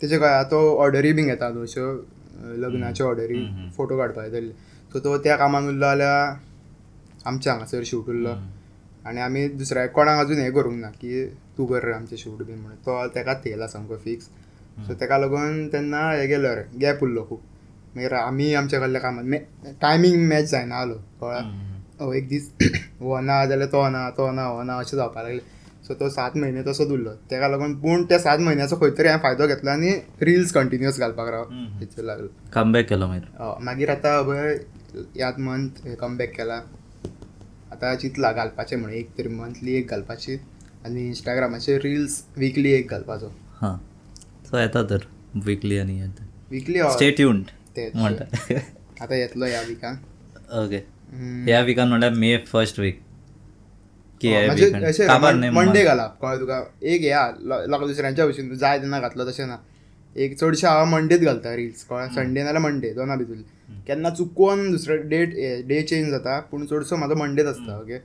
[0.02, 3.44] तेजे कळ्ळें तो ऑर्डरी बीन घेता अं, लग्नाच्यो ऑर्डरी
[3.76, 4.52] फोटो काडपाक येतले
[4.92, 6.36] सो तो त्या कामान उरलो जाल्यार
[7.26, 8.34] आमच्या हांगासर शूट उरलो
[9.08, 11.24] आनी आमी दुसऱ्या कोणाक अजून हें करूंक ना की
[11.58, 12.76] तूं कर रे आमचें शूट बीन म्हणून.
[12.86, 14.24] तो तेकाच थेयला सामको फिक्स
[14.86, 17.38] सो तेका लागून तेन्ना हें गेलो रे गॅप उरलो खूब
[17.96, 20.94] मागीर आमी आमच्या कडल्या कामात टायमींग मॅच जायना आलो.
[21.20, 22.50] कळ्ळा एक दीस
[23.00, 25.40] हो ना जाल्यार तो ना तो ना हो ना अशें जावपाक लागलें.
[25.86, 29.22] सो तो सात म्हयने तसोच उरलो तेका लागून पूण त्या सात म्हयन्याचो खंय तरी हांवें
[29.22, 31.44] फायदो घेतलो आनी रिल्स कंटिन्युअस घालपाक राव.
[31.98, 32.28] लागलो.
[32.52, 34.56] कमबॅक केलो मागीर मागीर आतां पळय
[34.94, 36.60] ह्यात मंथ कमबॅक केला.
[37.72, 40.36] आतां चिंतला घालपाचें म्हणून एक तरी मंथली एक घालपाची
[40.84, 43.28] आनी इंस्टाग्रामाचेर रिल्स विकली एक घालपाचो
[43.60, 43.76] हां.
[44.50, 45.04] सो येता तर
[45.44, 47.44] विकली आनी येता विकली स्टे ट्यून्ड
[47.76, 48.24] तेच म्हणटा
[49.02, 49.96] आतां येतलो ह्या विकान
[50.62, 50.76] ओके.
[51.46, 53.00] ह्या विकान म्हणल्यार मे फर्स्ट वीक
[54.24, 56.06] मंडे घाला.
[56.22, 56.62] कळ्ळें तुका?
[56.82, 59.56] एक हे लोक दुसऱ्यांच्या भशेन जाय तेन्ना घातलो तशें ना.
[60.16, 63.36] एक चडशे हांव मंडेच घालता रिल्स कळ्ळें संडे नाल्यार मंडे दोना भितूर
[63.86, 65.34] केन्ना चुकून दुसरे डेट
[65.68, 67.98] डे चेंज जाता पूण चडसो म्हाजो मंडेच आसता ओके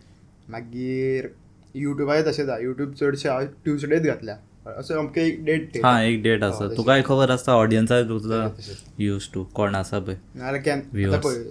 [0.52, 1.28] मागीर
[1.76, 4.36] युट्यूबाचेर तशें जाता युट्यूब चडशे हांव ट्युजडेच घातल्या.
[4.78, 9.28] असो अमकें एक डेट हा एक डेट आसा तुकाय खबर आसता ऑडियन्साक तुजो तशें यूज
[9.34, 11.15] टू कोण आसा पळय नाल्यार केन Viewers.
[11.15, 11.43] आतां पळय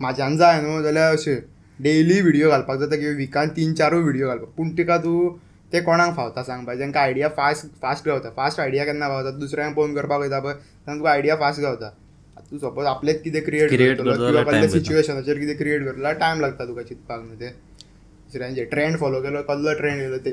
[0.00, 1.36] म्हाज्यान जाय न्हू जाल्यार अशें
[1.78, 4.48] डेली व्हिडियो घालपाक जाता किंवा विकान तीन चारूय व्हिडियो घालपाक.
[4.56, 5.36] पूण तिका तूं
[5.72, 8.30] ते कोणाक फावता सांगपाक जांकां आयडिया फास्ट फास्ट गावता.
[8.36, 9.30] फास्ट आयडिया केन्ना गावता?
[9.38, 10.54] दुसऱ्यांक पळोवन करपाक वयता पळय.
[10.54, 11.90] तेन्ना तुका आयडिया फास्ट गावता.
[12.40, 14.68] तूं सपोज आपलेच कितें क्रिएट करतलो करतलो किंवा कसल्या.
[14.70, 19.74] सिच्युएशनाचेर कितें क्रिएट करतलो टायम लागता तुका चिंतपाक न्हू ते दुसऱ्यांचे ट्रेंड फॉलो केलो कसलो
[19.78, 20.30] ट्रेंड केलो ते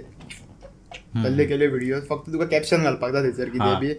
[1.17, 3.49] कसले केले व्हिडियो फक्त तुका कॅप्शन घालपाक जाय थंयसर.
[3.49, 3.93] कितें बी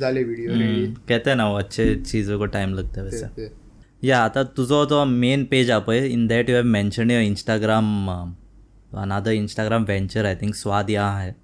[0.00, 3.50] जाले व्हिडिओ रेडी हैं ना वो अच्छे चीज़ों को टाइम लगता वैसे.
[4.02, 7.86] या आता तुझो तो मेन पेज हा पळय in that you have mention your Instagram
[8.94, 11.34] another Instagram venture I think स्वाद यहाँ है.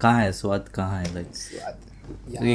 [0.00, 0.32] कहाँ है?
[0.32, 1.14] स्वाद कहाँ है?
[1.14, 1.60] लाइक ये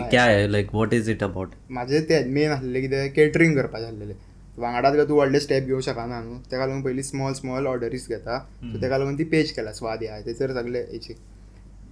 [0.09, 4.15] क्या like what is it about माझे ते मेन आसलेले कितें केटरिंग करपाचें आसलेलें
[4.57, 8.37] वांगडाच काय तूं व्हडले स्टेप घेवं शकना न्हू तेका लागून पयलीं स्मॉल स्मॉल ऑर्डरीज घेता.
[8.61, 11.15] सो तेका लागून ती पेज केला स्वाद ह्या थंयसर सगळे हेचे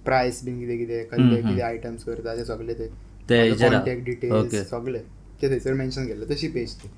[0.04, 2.86] प्रायस बीन कितें कितें कसले कितें आयटम्स करता ते सगळे ते.
[3.28, 4.04] कॉन्टॅक्ट.
[4.04, 4.98] डिटेल्स सगळे.
[5.42, 6.88] ते थंयसर मेन्शन केले तशी पेज ती.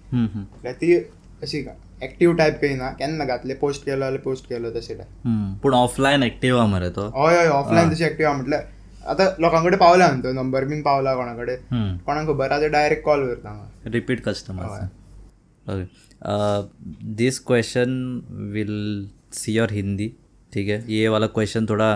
[0.80, 0.94] ती
[1.42, 1.64] अशी
[2.02, 6.60] एक्टीव टायप करिना केन्ना घातले पोस्ट केलो जाल्यार पोस्ट केलो तशें टायप पूण ऑफलायन एक्टिव्ह
[6.60, 7.06] हा मरे तो.
[7.16, 8.62] हय हय ऑफलायन तशी एक्टीव म्हटल्यार
[9.08, 11.58] आतां लोकां कडेन पावला न्हू तो नंबर बीन पावला कोणा कडेन.
[11.70, 11.96] हम्म.
[12.06, 14.72] कोणाक खबर ते डायरेक्ट कॉल करता हांव repeat customers.
[15.66, 15.86] okay.
[16.22, 16.62] Uh,
[17.18, 17.98] this question
[18.54, 18.78] will
[19.40, 20.12] see Hindi
[20.52, 20.84] ठीक है?
[20.88, 21.92] ये वाला क्वेश्चन थोड़ा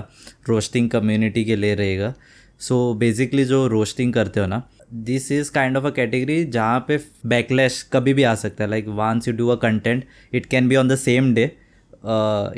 [0.49, 2.13] रोस्टिंग कम्युनिटी के लिए रहेगा.
[2.61, 4.63] सो बेसिकली जो रोस्टिंग करते हो ना
[5.07, 8.71] this is kind of a category जहाँ पे बैकलैश कभी भी आ सकता है.
[8.71, 11.45] Like once you do a content it can be on the same day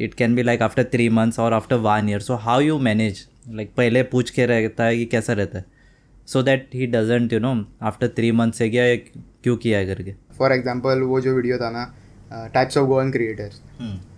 [0.05, 3.27] it can be like after three months और after one year so how you manage
[3.46, 5.64] like पहले पूछ के रहता है कि कैसा रहता है।
[6.28, 8.85] So that he doesn't you know after three months है क्या
[9.42, 10.14] क्यों किया है करके?
[10.38, 11.85] फॉर एग्ज़ाम्पल वो जो वीडियो था ना
[12.54, 13.61] टाइप्स ऑफ़ गोवन क्रिएटर्स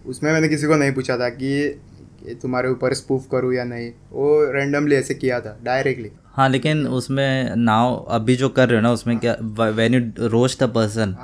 [0.06, 4.28] उसमें मैंने किसी को नहीं पूछा था कि तुम्हारे ऊपर स्पूफ करूँ या नहीं। वो
[4.52, 8.92] रेंडमली ऐसे किया था डायरेक्टली हाँ लेकिन उसमें नाव अभी जो कर रहे हो ना
[8.92, 9.36] उसमें क्या
[9.70, 11.16] when you roast a person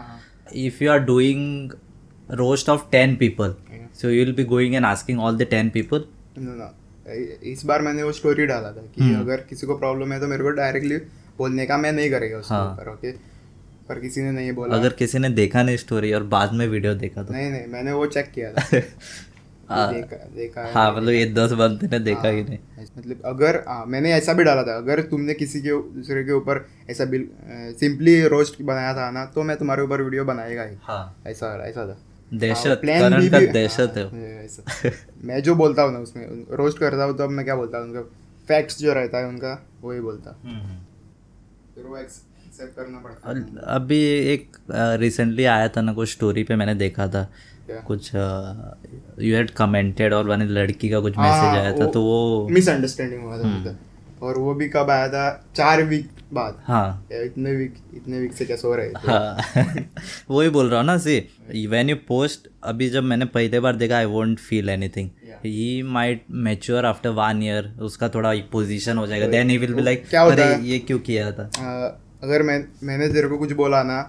[0.57, 1.73] if you are doing
[2.31, 3.55] roast of ten people
[3.95, 6.05] so you will be going and asking all the ten people
[7.07, 10.43] इस बार मैंने वो स्टोरी डाला था कि अगर किसी को प्रॉब्लम है तो मेरे
[10.43, 10.97] को डायरेक्टली
[11.39, 13.13] बोलने का मैं नहीं करेगा उसके हाँ। ऊपर ओके
[13.89, 16.95] पर किसी ने नहीं बोला। अगर किसी ने देखा नहीं स्टोरी और बाद में वीडियो
[16.95, 17.33] देखा तो?
[17.33, 18.81] नहीं नहीं मैंने वो चेक किया था।
[19.71, 22.59] हाँ। देखा देखा हाँ मतलब ये दस बंदे ने देखा ही नहीं?
[22.99, 26.67] मतलब अगर हाँ, मैंने ऐसा भी डाला था अगर तुमने किसी के दूसरे के ऊपर
[26.91, 27.29] ऐसा बिल
[27.81, 31.87] सिंपली रोस्ट बनाया था ना तो मैं तुम्हारे ऊपर वीडियो बनाएगा ही। हाँ। ऐसा ऐसा
[31.87, 31.99] था।
[32.33, 34.93] दहशत plan करण का दहशत है हाँ,
[35.25, 37.87] मैं जो बोलता हूँ ना उसमें रोस्ट करता हूँ तो अब मैं क्या बोलता हूँ
[37.87, 38.01] उनका
[38.49, 40.31] फैक्ट्स जो रहता है उनका वही बोलता
[41.75, 44.01] फिर वो एक्सेप्ट करना पड़ता अभी
[44.33, 47.33] एक रिसेंटली आया था ना कुछ स्टोरी पे मैंने देखा था?
[47.71, 52.49] कुछ यू हैड कमेंटेड और मैंने लड़की का कुछ हाँ, मैसेज आया था तो वो
[52.49, 53.77] मिसअंडरस्टैंडिंग हुआ था उनका।
[54.23, 55.23] और वो भी कब आया था?
[55.57, 59.37] चार वीक बाद। हाँ। इतने वीक इतने वीक से क्या सो रहे हाँ।
[60.31, 61.19] वही बोल रहा हूँ ना सी
[61.71, 65.09] वैन यू पोस्ट अभी जब मैंने पहले बार देखा I won't feel anything
[65.45, 69.27] he might mature after one year उसका थोड़ा पोजीशन हो जाएगा.
[69.27, 70.65] Then he will be like क्या होता अरे है?
[70.65, 71.51] ये क्यों किया था?
[71.59, 71.87] आ,
[72.23, 74.01] अगर मैं मैंने तेरे को कुछ बोला ना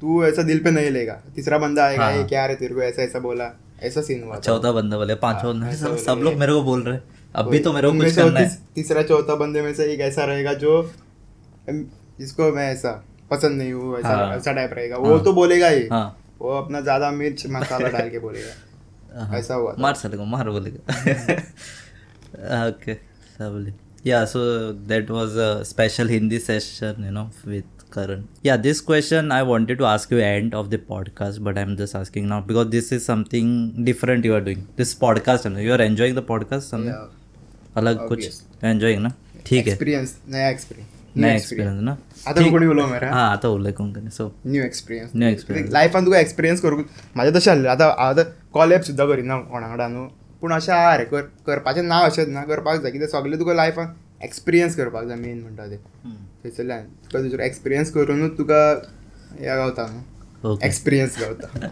[0.00, 2.82] तू ऐसा दिल पे नहीं लेगा। तीसरा बंदा आएगा हाँ। ये क्या रे तेरे को
[2.82, 3.50] ऐसा ऐसा बोला।
[3.82, 6.98] ऐसा सीन हुआ चौथा बंदा बोले पांचवा सब, सब लोग मेरे को बोल रहे
[7.34, 10.24] हैं अभी तो मेरे को कुछ करना है तीसरा चौथा बंदे में से एक ऐसा
[10.24, 10.72] रहेगा जो
[11.70, 12.92] जिसको मैं ऐसा
[13.30, 16.04] पसंद नहीं हूँ ऐसा हाँ। ऐसा टाइप रहेगा वो तो बोलेगा ही हाँ
[16.40, 20.50] वो अपना ज़्यादा मिर्च मसाला डाल के बोलेगा हाँ। ऐसा हुआ मार साले को मार
[20.50, 21.36] बोलेगा
[22.68, 22.96] okay
[23.40, 23.72] lovely
[24.04, 29.32] yeah so that was a special hindi session you know with karan yeah this question
[29.38, 32.70] i wanted to ask you end of the podcast but i'm just asking now because
[32.76, 33.50] this is something
[33.90, 37.10] different you are doing this podcast you are enjoying the podcast something Yeah.
[37.76, 39.12] अलग कुछ enjoying ना
[39.46, 41.96] ठीक है। Experience नया experience नया experience ना?
[42.28, 43.06] आता कोणी उलो मरे?
[43.08, 47.52] हां आता उल्लेख कोण so new experience new experience लायफान तुका एक्सपिरियन्स करूंक म्हाजें तशें
[47.52, 50.04] आसलें आतां हांव आतां कॉलेब सुद्दां करिना कोणा वांगडा न्हू
[50.40, 52.90] पूण अशें आहा रे कर करपाचें नांव अशेंच ना करपाक जाय.
[52.92, 55.76] कितें सगळें तुका लायफान एक्सपिरियन्स करपाक जाय मेन म्हणटा तें.
[55.76, 56.82] थंयसरल्यान.
[57.04, 58.62] तुका दुसरो एक्सपिरियन्स करूनच तुका
[59.32, 60.00] हें गावता न्हू?
[60.44, 61.68] एक्सपिरियन्स गावता.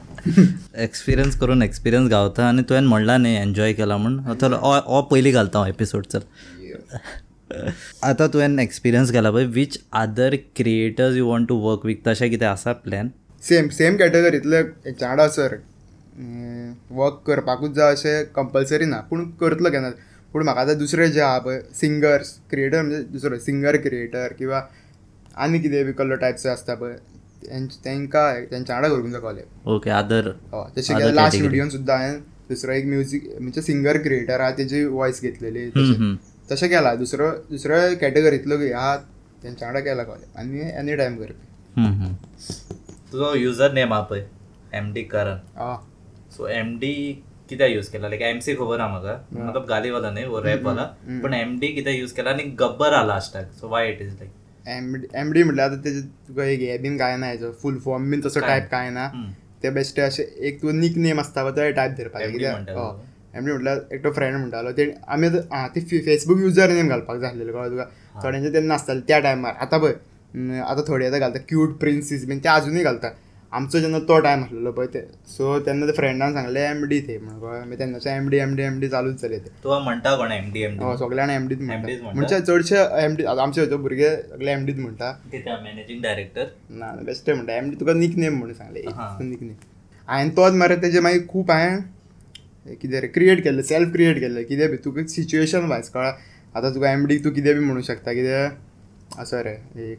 [0.83, 5.59] एक्सपिरियन्स करून एक्सपिरियन्स गावता आनी तुवें म्हणला न्ही एन्जॉय केला म्हूण चल हो पयलीं घालता
[5.59, 6.21] हांव एपिसोड चल
[8.03, 12.47] आतां तुवें एक्सपिरियन्स केला पळय which other creators you want to work with तशें कितें
[12.47, 13.09] आसा प्लॅन
[13.43, 15.55] सेम सेम कॅटेगरींतले वांगडा सर.
[16.91, 19.01] वर्क करपाकूच जाय अशें कंपल्सरी ना.
[19.11, 19.91] पूण करतलो केन्ना
[20.33, 24.61] पूण म्हाका आतां दुसरे जे आहा पळय सिंगर्स क्रिएटर म्हणजे दुसरो सिंगर क्रिएटर किंवा
[25.45, 26.97] आनी कितें बी कसलो टायप्स आसता पळय
[27.45, 31.41] तेंकां तेंच्या वांगडा करूंक जाय ओके अदर हय तशें Other केलें लास्ट.
[31.41, 36.17] व्हिडिओन सुद्दां हांवें दुसरो एक म्युझीक म्हणजे सिंगर क्रिएटर आहा तेजी वॉयस घेतलेली तशें
[36.51, 36.95] तशें केला.
[36.95, 38.97] दुसरो दुसऱ्या कॅटेगरींतलो आहा
[39.43, 42.13] तेंच्या वांगडा केला कॉलेब आनी एनी टायम करपी
[43.13, 44.25] तुजो युजर नेम हा पळय
[44.79, 45.39] एम डी करण.
[45.57, 45.77] हय
[46.37, 46.93] सो एम डी
[47.51, 48.09] कित्याक यूज केला?
[48.09, 50.85] लायक एम सी खबर आहा म्हाका मतलब गालीवाला न्ही वो रॅप वाला.
[51.23, 52.31] पण एम डी कित्याक यूज केला?
[52.31, 54.31] आनी गब्बर आहा लास्टाक so why it is like
[54.69, 58.11] M M D म्हटल्यार आतां तेजे तुका एक हे बीन काय ना हेजो फूल फॉर्म
[58.11, 58.41] बीन तसो?
[58.41, 59.07] टायप काय ना
[59.63, 62.69] ते बेश्टे अशे एक तुका निक नेम आसता पळय तो टायप धरपाक MD कित्याक.
[62.69, 67.17] हय एम डी म्हटल्यार एकटो फ्रेंड म्हणटालो ते आमी आं ते फेसबूक युजर नेम घालपाक
[67.21, 71.39] जाय आसलेलो कळ्ळें तुका थोड्यांचे तेन्ना आसताले त्या टायमार आतां पळय आतां थोडे आतां घालता
[71.49, 73.11] क्यूट प्रिन्सीस बीन ते अजुनूय घालता
[73.53, 75.01] आमचो जेन्ना तो टायम आसलेलो पळय ते.
[75.29, 78.55] सो तेन्ना ते फ्रेंडान सांगलें एम डी थंय म्हणून कळ्ळें मागीर तेन्नाचे M D M
[78.57, 79.51] D M D चालूच जाले ते.
[79.65, 82.13] तुका म्हणटा कोण एम डी एम डी सगळ्यान एम डीच म्हणटा म्हणटा?
[82.15, 87.33] म्हणजे चडशे एम डी आमचे हेचो भुरगे सगळे एम डीच म्हणटा मॅनेजिंग डायरेक्टर ना बेश्टे
[87.33, 88.81] म्हणटा एम डी तुका निक नेम म्हणून सांगले.
[88.81, 89.55] निक नेम
[90.09, 94.71] हांवें तोच मरे तेजे मागीर खूब हांवें कितें रे क्रिएट केल्ले सेल्फ क्रिएट केल्ले कितें
[94.71, 96.13] बी तुका सिच्युएशन वायज कळ्ळा
[96.55, 99.57] आतां तुका एम डी तूं कितें बी म्हणूं शकता कितें असो रे
[99.91, 99.99] एक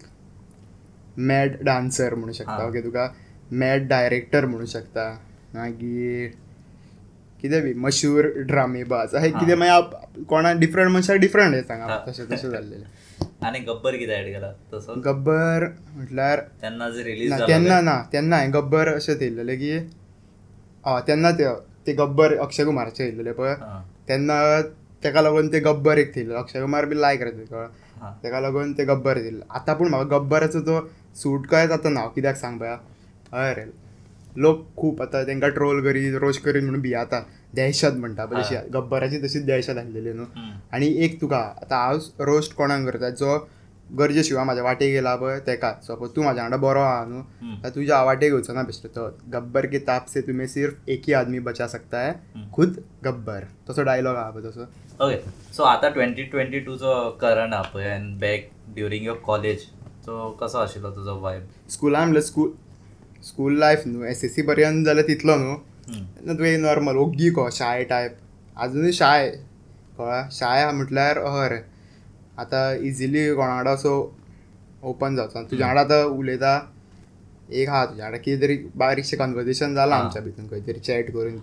[1.18, 2.66] मॅड डान्सर म्हणूं शकता.
[2.68, 3.08] ओके तुका
[3.52, 5.10] मॅड डायरेक्टर म्हणूं शकता.
[5.56, 6.30] मागीर
[7.42, 9.32] कितें बी मशहूर ड्रामेबाज अशें.
[9.40, 11.98] कितें मागीर आप- कोणा डिफरंट मनशाक डिफरंट हे सांगा.
[12.08, 12.86] तशें तशें जाल्लेलें
[13.48, 14.52] आणि गब्बर किती ऍड केला?
[14.74, 15.02] तसं?
[15.06, 19.72] गब्बर म्हटल्यार त्यांना जे रिलीज तेन्ना ना तेन्ना हांवें गब्बर अशें थेयल्लेलें की
[20.88, 21.46] हय तेन्ना ते
[21.88, 23.56] ते गब्बर अक्षय कुमाराचे येयल्लेले पळय
[24.08, 24.38] तेन्ना
[25.04, 27.68] तेका लागून ते गब्बर एक थेयल्लो अक्षय कुमार बी लायक रे कळ्ळें.
[28.24, 30.80] तेका लागून ते गब्बर दिल्लो आतां पूण म्हाका गब्बराचो तो
[31.16, 32.76] सूट काय जाता ना कित्याक सांग पळया
[33.34, 33.63] हय रे.
[34.38, 37.20] लोक खूब आतां तांकां ट्रोल करीत रोस्ट करीत म्हणून भियाता
[37.56, 40.26] दहशत म्हणटा पळय तशी गब्बराची तशीच दहशत आसलेली न्हू.
[40.74, 43.10] आनी एक तुका आतां हांव रोस्ट कोणाक करता?
[43.10, 43.38] जो
[44.00, 45.72] गरजे शिवाय म्हाज्या वाटेक गेला पळय तेका.
[45.88, 47.22] सपोज तूं म्हाज्या वांगडा बरो आहा न्हू.
[47.63, 49.08] तर तुझ्या आवाटे घेवचो ना बेश्टो तो.
[49.34, 53.48] गब्बर के ताप से तुम्हें सिर्फ एक ही आदमी बचा सकता है खुद गब्बर.
[53.70, 54.67] तसो डायलॉग आहा पळय तसो.
[55.06, 55.17] ओके
[55.54, 59.60] सो आता ट्वेंटी ट्वेंटी टूचो करंट आहा पळय and back during your college
[60.06, 62.52] so कसो आशिल्लो तुजो वायब स्कुलान म्हणल्यार स्कूल
[63.24, 65.56] स्कूल लायफ न्हू एस एस सी पर्यंत जाल्यार तितलो न्हू
[65.88, 68.18] तेन्ना तुवें नॉर्मल ओग्गी कहो शाय टायप
[68.58, 69.30] आजुनूय शाय
[69.98, 71.60] कळ्ळा शाय आहा म्हटल्यार हय रे
[72.42, 73.94] आतां इजिली कोणा वांगडा असो
[74.84, 76.60] ओपन जावचो तुज्या वांगडा आतां उलयता
[77.50, 80.00] एक आहा तुज्या वांगडा कितें तरी बारीकशें कन्वर्सेशन जालां.
[80.00, 81.38] आमच्या भितून खंय तरी चॅट करून.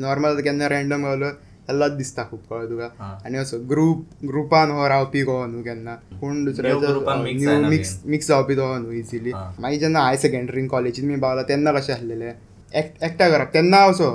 [0.00, 1.30] नॉर्मल केन्ना रँडम गावलो
[1.68, 2.88] जाल्यार दिसता खूब कळ्ळें तुका.
[3.24, 8.54] आनी असो ग्रुप ग्रुपान हो रावपी कहो न्हू केन्ना कोण mix न्यू मिक्स मिक्स जावपी
[8.56, 9.32] तो न्हू इजिली.
[9.32, 14.10] मागीर जेन्ना हाय सेकंडरीन कॉलेजीन बी पावला तेन्ना कशें आसलेलें एक एकट्या घराक तेन्ना असो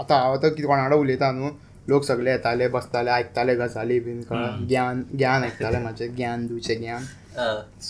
[0.00, 1.50] आतां हांव आतां कितें कोणा वांगडा उलयता न्हू
[1.88, 7.02] लोक सगळे येताले बसताले आयकताले गजाली बीन कळ्ळें ज्ञान ज्ञान आयकताले म्हाजें ज्ञान दिवचें ज्ञान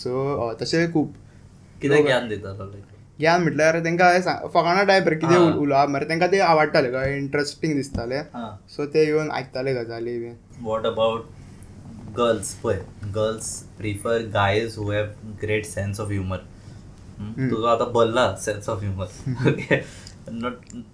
[0.01, 1.13] सो तशें खूब
[1.81, 2.65] कितें ज्ञान दितालो
[3.19, 5.35] ज्ञान म्हटल्यार तांकां हांवें सांग फकाणा टायप रे कितें.
[5.35, 8.19] उल- उलोवप मरे तांकां ते आवडटालें कळ्ळें इंट्रस्टींग दिसतालें.
[8.33, 8.49] हां.
[8.75, 11.25] सो ते येवन आयकताले गजाली बीन वॉट अबाउट
[12.17, 12.79] गर्ल्स पळय
[13.15, 13.47] girls
[13.77, 15.05] prefer guys who have
[15.41, 16.37] great sense of humour
[17.49, 19.75] तुजो आतां भरला सेन्स ऑफ ह्युमर ओके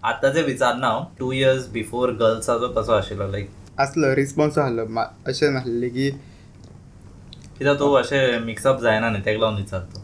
[0.03, 4.85] आतांचे विचारना हांव टू इयर्स बिफोर गर्ल्साचो कसो आशिल्लो लायक आसलो रिस्पॉन्स आसलो
[5.27, 6.09] अशें नासलें की
[7.57, 9.99] कित्याक तूं अशें मिक्सअप जायना न्ही तेका लागून विचारतो.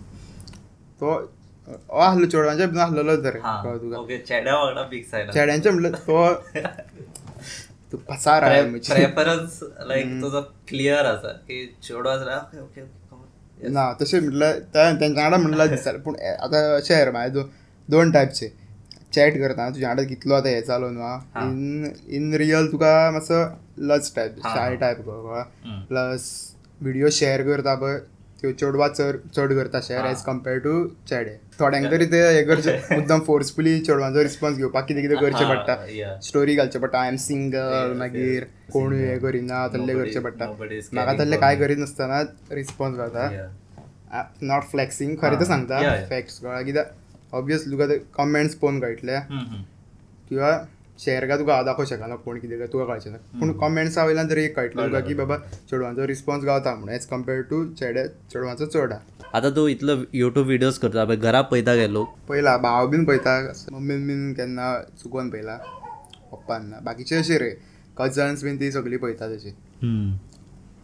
[0.99, 1.36] तो
[1.67, 6.33] आसलो चेडवांच्या भितर आसलेलो तर हां कळ्ळें तुका चेड्या वांगडा मिक्स जायना चेड्यांचे म्हटल्यार तो
[7.91, 12.81] तू पसार आहे प्रेफरन्स लायक तुजो क्लियर आसा की चेडो आसा ओके
[13.73, 17.43] ना तशें म्हटल्यार तेंच्या वांगडा म्हणल्यार दिसतालें पूण आतां अशें रे म्हाजे
[17.89, 18.47] दोन टायपचे
[19.13, 21.15] चॅट करता तुज्या वांगडा कितलो आतां हें चालू न्हू.
[21.41, 23.39] इन इन रियल तुका मातसो
[23.89, 24.75] लज टायप शाय.
[24.75, 25.85] टायप कळ्ळें.
[25.87, 26.29] प्लस
[26.81, 27.97] व्हिडिओ शेअर करता पळय
[28.41, 30.05] त्यो चेडवा चड चड करता शेअर.
[30.05, 30.73] एज कंपेअर टू
[31.09, 35.75] चेडे थोड्यांक तरी ते हे करचे मुद्दम फोर्सफुली चेडवांचो रिस्पॉन्स घेवपाक कितें कितें करचें पडटा.
[36.27, 38.43] स्टोरी घालचें पडटा आय एम सिंगल मागीर.
[38.73, 39.17] कोण हे.
[39.19, 41.61] करिना तल्ले करचें पडटा म्हाका तल्ले काय me.
[41.61, 42.21] करीत नासतना
[42.51, 43.29] रिस्पॉन्स गावता.
[44.43, 45.39] नॉट फ्लॅक्सिंग खरें.
[45.39, 45.81] तर सांगता.
[46.09, 49.19] फॅक्ट्स कळ्ळा कित्याक ऑब्वियसली तुका ते कमेंट्स पळोवन कळटले.
[50.29, 50.57] किंवा
[50.99, 53.17] शेअर काय तुका हांव दाखोवं शकना कोण कितें काय तुका कळचें ना.
[53.39, 55.37] पूण कमेंट्सा वयल्यान तरी एक कळटलें तुका की बाबा
[55.69, 58.91] चेडवांचो रिस्पॉन्स गावता म्हणून एज कंपेअर टू चेडे चेडवांचो चड.
[58.91, 62.07] आहा आतां तूं इतलो युट्यूब विडियोज करता पळय घरा पळयता गे लोक?
[62.29, 63.39] पयला भाव बीन पळयता
[63.71, 65.57] मम्मीन बीन केन्ना चुकोवन पयला
[66.31, 66.69] पप्पान.
[66.69, 67.49] ना बाकीचे अशे रे
[67.97, 69.53] कजन्स बीन ती सगळीं पळयता तशी.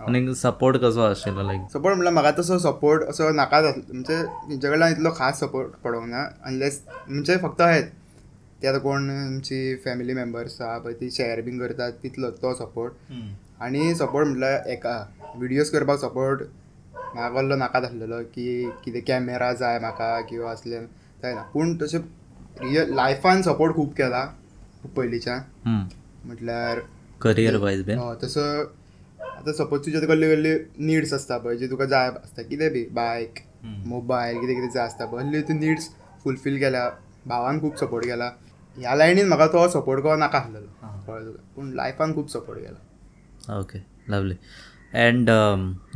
[0.07, 4.91] आनी सपोर्ट कसो आशिल्लो लायक सपोर्ट म्हटल्यार म्हाका तसो सपोर्ट असो नाका म्हणजे तेंच्या कडल्यान
[4.91, 7.84] इतलो खास सपोर्ट पडोंक ना अनलेस म्हणजे फक्त हेत
[8.64, 13.14] ते आतां कोण आमची फॅमिली मेंबर्स आहा पळय ती शेअर बीन करतात तितलो तो सपोर्ट
[13.64, 14.93] आनी सपोर्ट म्हटल्यार एका
[15.39, 16.41] विडियोज करपाक सपोर्ट
[17.16, 18.45] म्हाका नाका आसलेलो की
[18.86, 20.86] कितें कॅमेरा जाय म्हाका किंवा असलें
[21.24, 21.41] जायना.
[21.53, 21.97] पूण तशें
[22.61, 24.24] रियल लायफान सपोर्ट खूब केला
[24.82, 25.41] खूब पयलींच्यान
[26.26, 26.80] म्हटल्यार
[27.22, 28.64] करियर वायज हय तसं
[29.24, 33.39] आतां सपोज तुजे कसले कसले निड्स आसता पळय जे तुका जाय आसता कितें बी बायक
[33.66, 35.89] मोबायल कितें कितें जाय आसता पळय असले तूं निड्स
[36.24, 36.89] फुलफील केल्या
[37.28, 38.30] भावान खूप सपोर्ट केला.
[38.78, 40.67] ह्या लायनीन म्हाका तो सपोर्ट को नाका आसलेलो.
[41.07, 43.59] कळ्ळें तुका पूण लायफान खूप सपोर्ट केला.
[43.59, 43.80] Okay
[44.11, 44.36] lovely
[45.01, 45.30] and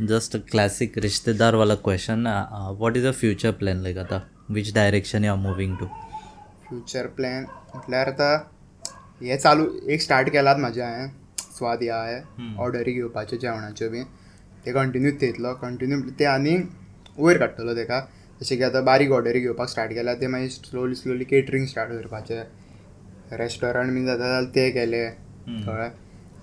[0.08, 2.26] just classic रिश्तेदार वाला question
[2.78, 4.20] what is a future plan like आता
[4.50, 5.86] which direction you are moving to
[6.68, 8.36] future plan म्हटल्यार आतां
[9.24, 11.08] हे चालू एक स्टार्ट केलात म्हाजें हांवें
[11.56, 14.02] स्वाद ह्या हांवें ऑर्डरी घेवपाच्यो जेवणाच्यो बी.
[14.64, 16.56] ते कंटिन्यू थेयतलो कंटिन्यू ते आनी
[17.18, 18.00] वयर काडटलो तेका
[18.40, 22.42] जशें की आतां बारीक ऑर्डरी घेवपाक स्टार्ट केला ते मागीर स्लोली स्लोली केटरींग स्टार्ट करपाचें
[23.32, 25.04] रेस्टॉरंट बीन जाता जाल्यार ते केले.
[25.66, 25.90] कळ्ळें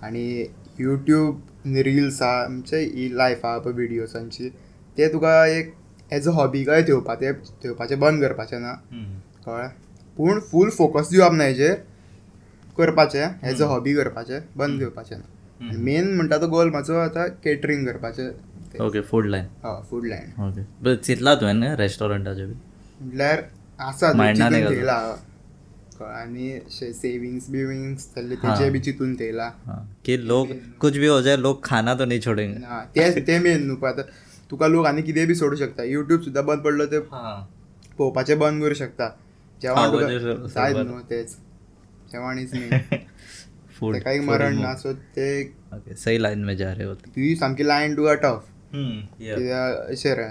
[0.06, 0.46] आनी
[0.80, 4.50] यूट्यूब रिल्स आहा आमचे ही लायफ आहा पळय विडियोसांची
[4.98, 5.74] ते तुका एक
[6.12, 7.32] एज अ हॉबी काय ठेवपा ते
[7.64, 8.74] ठेवपाचें बंद करपाचें ना.
[9.46, 9.70] कळ्ळें
[10.18, 11.74] पूण फूल फोकस दिवप ना हेजेर
[12.78, 15.72] करपाचें एज अ हॉबी करपाचें बंद घेवपाचें ना.
[15.84, 18.30] मेन म्हणटा तो गोल म्हाजो आतां केटरींग करपाचें.
[18.82, 22.54] ओके फूड लायन हय फूड लायन ओके चिंतला तुवें रेस्टॉरंटाचे बी?
[23.00, 23.42] म्हटल्यार
[23.80, 24.54] आसा चिंतून
[26.04, 29.80] आनी सेविंग्स बिविंग्स जाल्ले तेजे बी चिंतून थेयला हाँ.
[30.06, 30.48] कि लोग
[30.80, 32.58] कुछ भी हो जाए लोग खाना तो नहीं छोड़ेंगे.
[32.60, 34.04] ना, ते ते मेन न्हू आतां
[34.50, 35.84] तुका लोक आनी कितेंय बी सोडूं शकता.
[35.84, 37.36] युट्यूब सुद्दां बंद पडलो ते हाँ.
[37.98, 39.08] पळोवपाचें बंद करूं शकता.
[39.62, 40.08] जेवण तुका
[40.56, 40.78] जायत.
[40.88, 41.30] न्हू तेच.
[42.12, 43.00] जेवण इज मेन
[43.80, 45.26] फूड एक मरण ना सो ते
[45.76, 48.44] ओके सही लाइन में जा रहे हो ती सामकी लायन तुका टफ
[48.74, 50.28] हम्म कित्याक अशें रे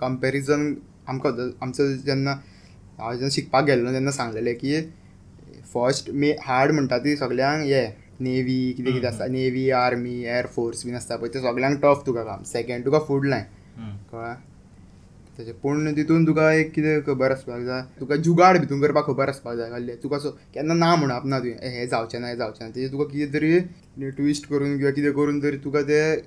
[0.00, 0.62] कंपेरिजन
[1.08, 2.32] आमकां होता- आमचो जेन्ना
[3.00, 4.80] हांव जेन्ना शिकपाक गेल्लो तेन्ना सांगलेलें की
[5.72, 7.86] फर्स्ट मे हार्ड म्हणटा ती सगल्यांक हे
[8.20, 12.42] नेवी कितें कितें आसता नेवी आर्मी एअरफोर्स बीन आसता पळय ते सगल्यांक टफ तुका काम.
[12.44, 13.44] सेकेंड तुका फूड लायन.
[14.12, 14.34] कळ्ळें?
[15.38, 19.56] तेजे पूण तितून तुका एक कितें खबर आसपाक जाय तुका जुगाड भितून करपाक खबर आसपाक
[19.56, 22.70] जाय कसलें तुका सो केन्ना ना म्हणप ना तुवें हें जावचें ना हें जावचें ना.
[22.70, 26.20] तेजें तुका कितें तरी ट्विस्ट करून किंवा कितें करून तरी तुका तें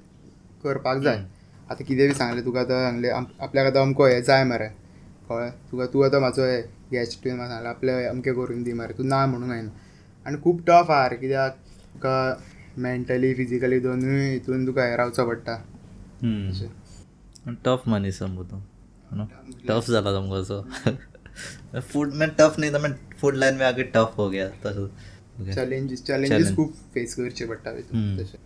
[0.63, 1.17] करपाक जाय.
[1.71, 4.69] आतां कितें बी सांगलें तुका आतां सांगलें आपल्याक आतां अमको हें जाय मरे.
[5.29, 6.61] कळ्ळें तुका तूं आतां म्हाजो हे
[6.93, 8.93] गॅस्ट तुवें म्हाका सांगलें आपलें अमकें करून दी मरे.
[8.97, 9.69] तूं ना म्हणूंक जायना
[10.25, 11.51] आनी खूब टफ आहा रे कित्याक?
[11.93, 12.17] तुका
[12.83, 15.55] मेंटली फिजिकली दोनूय हितून तुका हें रावचो पडटा.
[17.65, 18.61] टफ मनी समू तो
[19.67, 20.61] टफ जाला तुमको असो
[21.81, 24.87] फूड में टफ नहीं था मैं फूड लाइन में आके टफ हो गया तसो.
[25.53, 27.71] चॅलेंजीस चॅलेंजीस खूब फेस करचे पडटा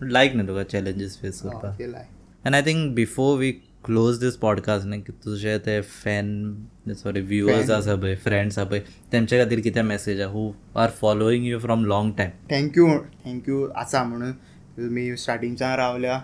[0.02, 3.52] लायक न्ही तुका चॅलेंजीस फेस करपाक and I think before we
[3.88, 8.80] close this podcast न्ही की तुजे ते फॅन सॉरी व्ह्युअर्स आसा पळय फ्रेंड्स आसा पळय
[9.12, 10.32] तेमचे खातीर कितें मॅसेज आहा?
[10.32, 12.88] Who are following you from long time thank you
[13.26, 14.32] thank you आसा म्हणून.
[14.78, 16.18] तुमी स्टार्टिंगच्यान रावल्या.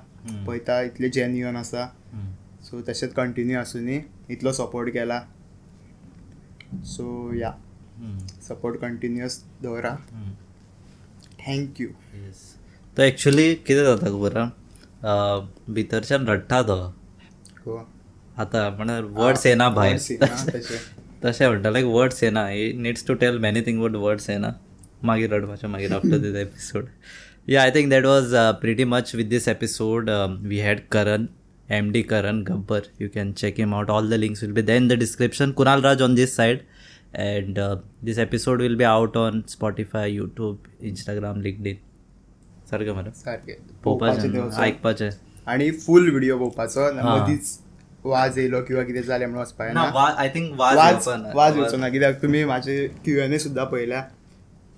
[0.48, 1.86] पळयता इतले जेन्युअन आसा.
[2.64, 4.00] सो तशेंच कंटिन्यू आसुनी.
[4.30, 5.20] इतलो सपोर्ट केला.
[6.86, 7.52] सो या
[8.48, 9.96] सपोर्ट कंटिन्युअस दवरा.
[11.48, 11.88] थँक्यू
[12.98, 15.40] तो एक्चुली कितें जाता खबर आहा
[15.70, 16.94] भितरच्यान रडटा तो.
[17.66, 17.78] गो
[18.40, 19.98] आतां म्हळ्यार वर्ड्स येना भायर
[21.24, 24.52] तशें म्हणटा लायक वर्ड्स येना he needs to tell many thing but words येना
[25.04, 26.86] मागीर रडपाचें मागीर आफ्टर दीस एपिसोड
[27.50, 30.10] या I think that was pretty much with this episode
[30.42, 31.26] we had Karan
[31.72, 34.88] M D Karan Gabbar you can check him out all the links will be then
[34.88, 36.60] the description Kunal Raj on this side
[37.16, 37.60] and
[38.06, 41.78] this episode will be out on Spotify YouTube Instagram LinkedIn
[42.72, 43.54] सारकें मरे सारकें
[43.84, 44.62] पळोवपाचें देवचो.
[44.62, 45.10] आयकपाचें
[45.48, 47.16] आनी फूल video पळोवपाचो हा.
[47.16, 47.60] मदींच
[48.06, 50.00] वाज येयलो किंवा कितें जालें म्हणून वचपाक ना ना.
[50.18, 50.78] आय थिंक वाज
[51.36, 51.90] वाज येवचो ना.
[51.90, 54.04] कित्याक तुमी म्हाजे क्यू एन ए सुद्दां पळयल्या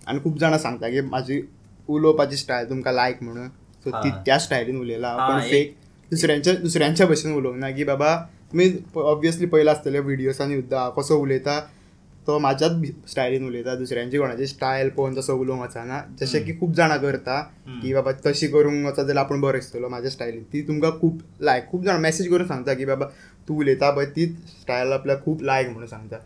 [0.08, 1.42] आनी खूब जाणां सांगता की म्हाजी
[1.90, 3.48] उलोवपाची स्टायल तुमकां लायक म्हणून.
[3.86, 4.10] सो ती.
[4.26, 5.16] त्या स्टायलीन उलयला.
[5.18, 5.76] पण एक- फेक
[6.12, 8.16] दुसऱ्यांच्या दुसऱ्यांच्या भशेन उलोवंक ना की बाबा
[8.52, 11.60] तुमी ऑब्वियसली पयला आसतले विडियोसांनी सुद्दां कसो उलयता
[12.28, 12.72] तो म्हाज्याच
[13.10, 13.76] स्टायलीन उलयता.
[13.76, 17.40] दुसऱ्यांची कोणाची स्टायल पळोवन तसो उलोवंक वचना जशें की खूब जाणां करता
[17.82, 21.70] की बाबा तशी करूंक वचत जाल्यार आपूण बरो दिसतलो म्हाज्या स्टायलीन ती तुमकां खूब लायक
[21.72, 23.06] खूब जाणां मेसेज करून सांगता की बाबा
[23.48, 26.18] तूं उलयता पळय तीच स्टायल आपल्याक खूब लायक म्हणून सांगता.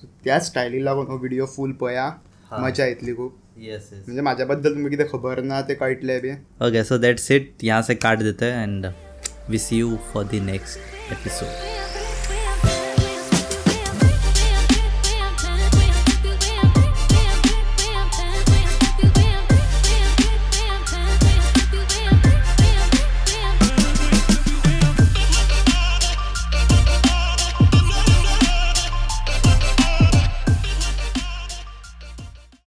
[0.00, 2.10] सो त्याच स्टायलीक लागून हो व्हिडिओ फूल पळया.
[2.52, 6.30] मजा येतली खूब येस येस म्हणजे म्हाज्या बद्दल तुमकां कितें खबर ना ते कळटलें बी.
[6.66, 7.48] Okay, so that's it.
[7.62, 8.92] यहाँ से काट देते and
[9.48, 10.78] we see you for the next
[11.16, 11.85] episode.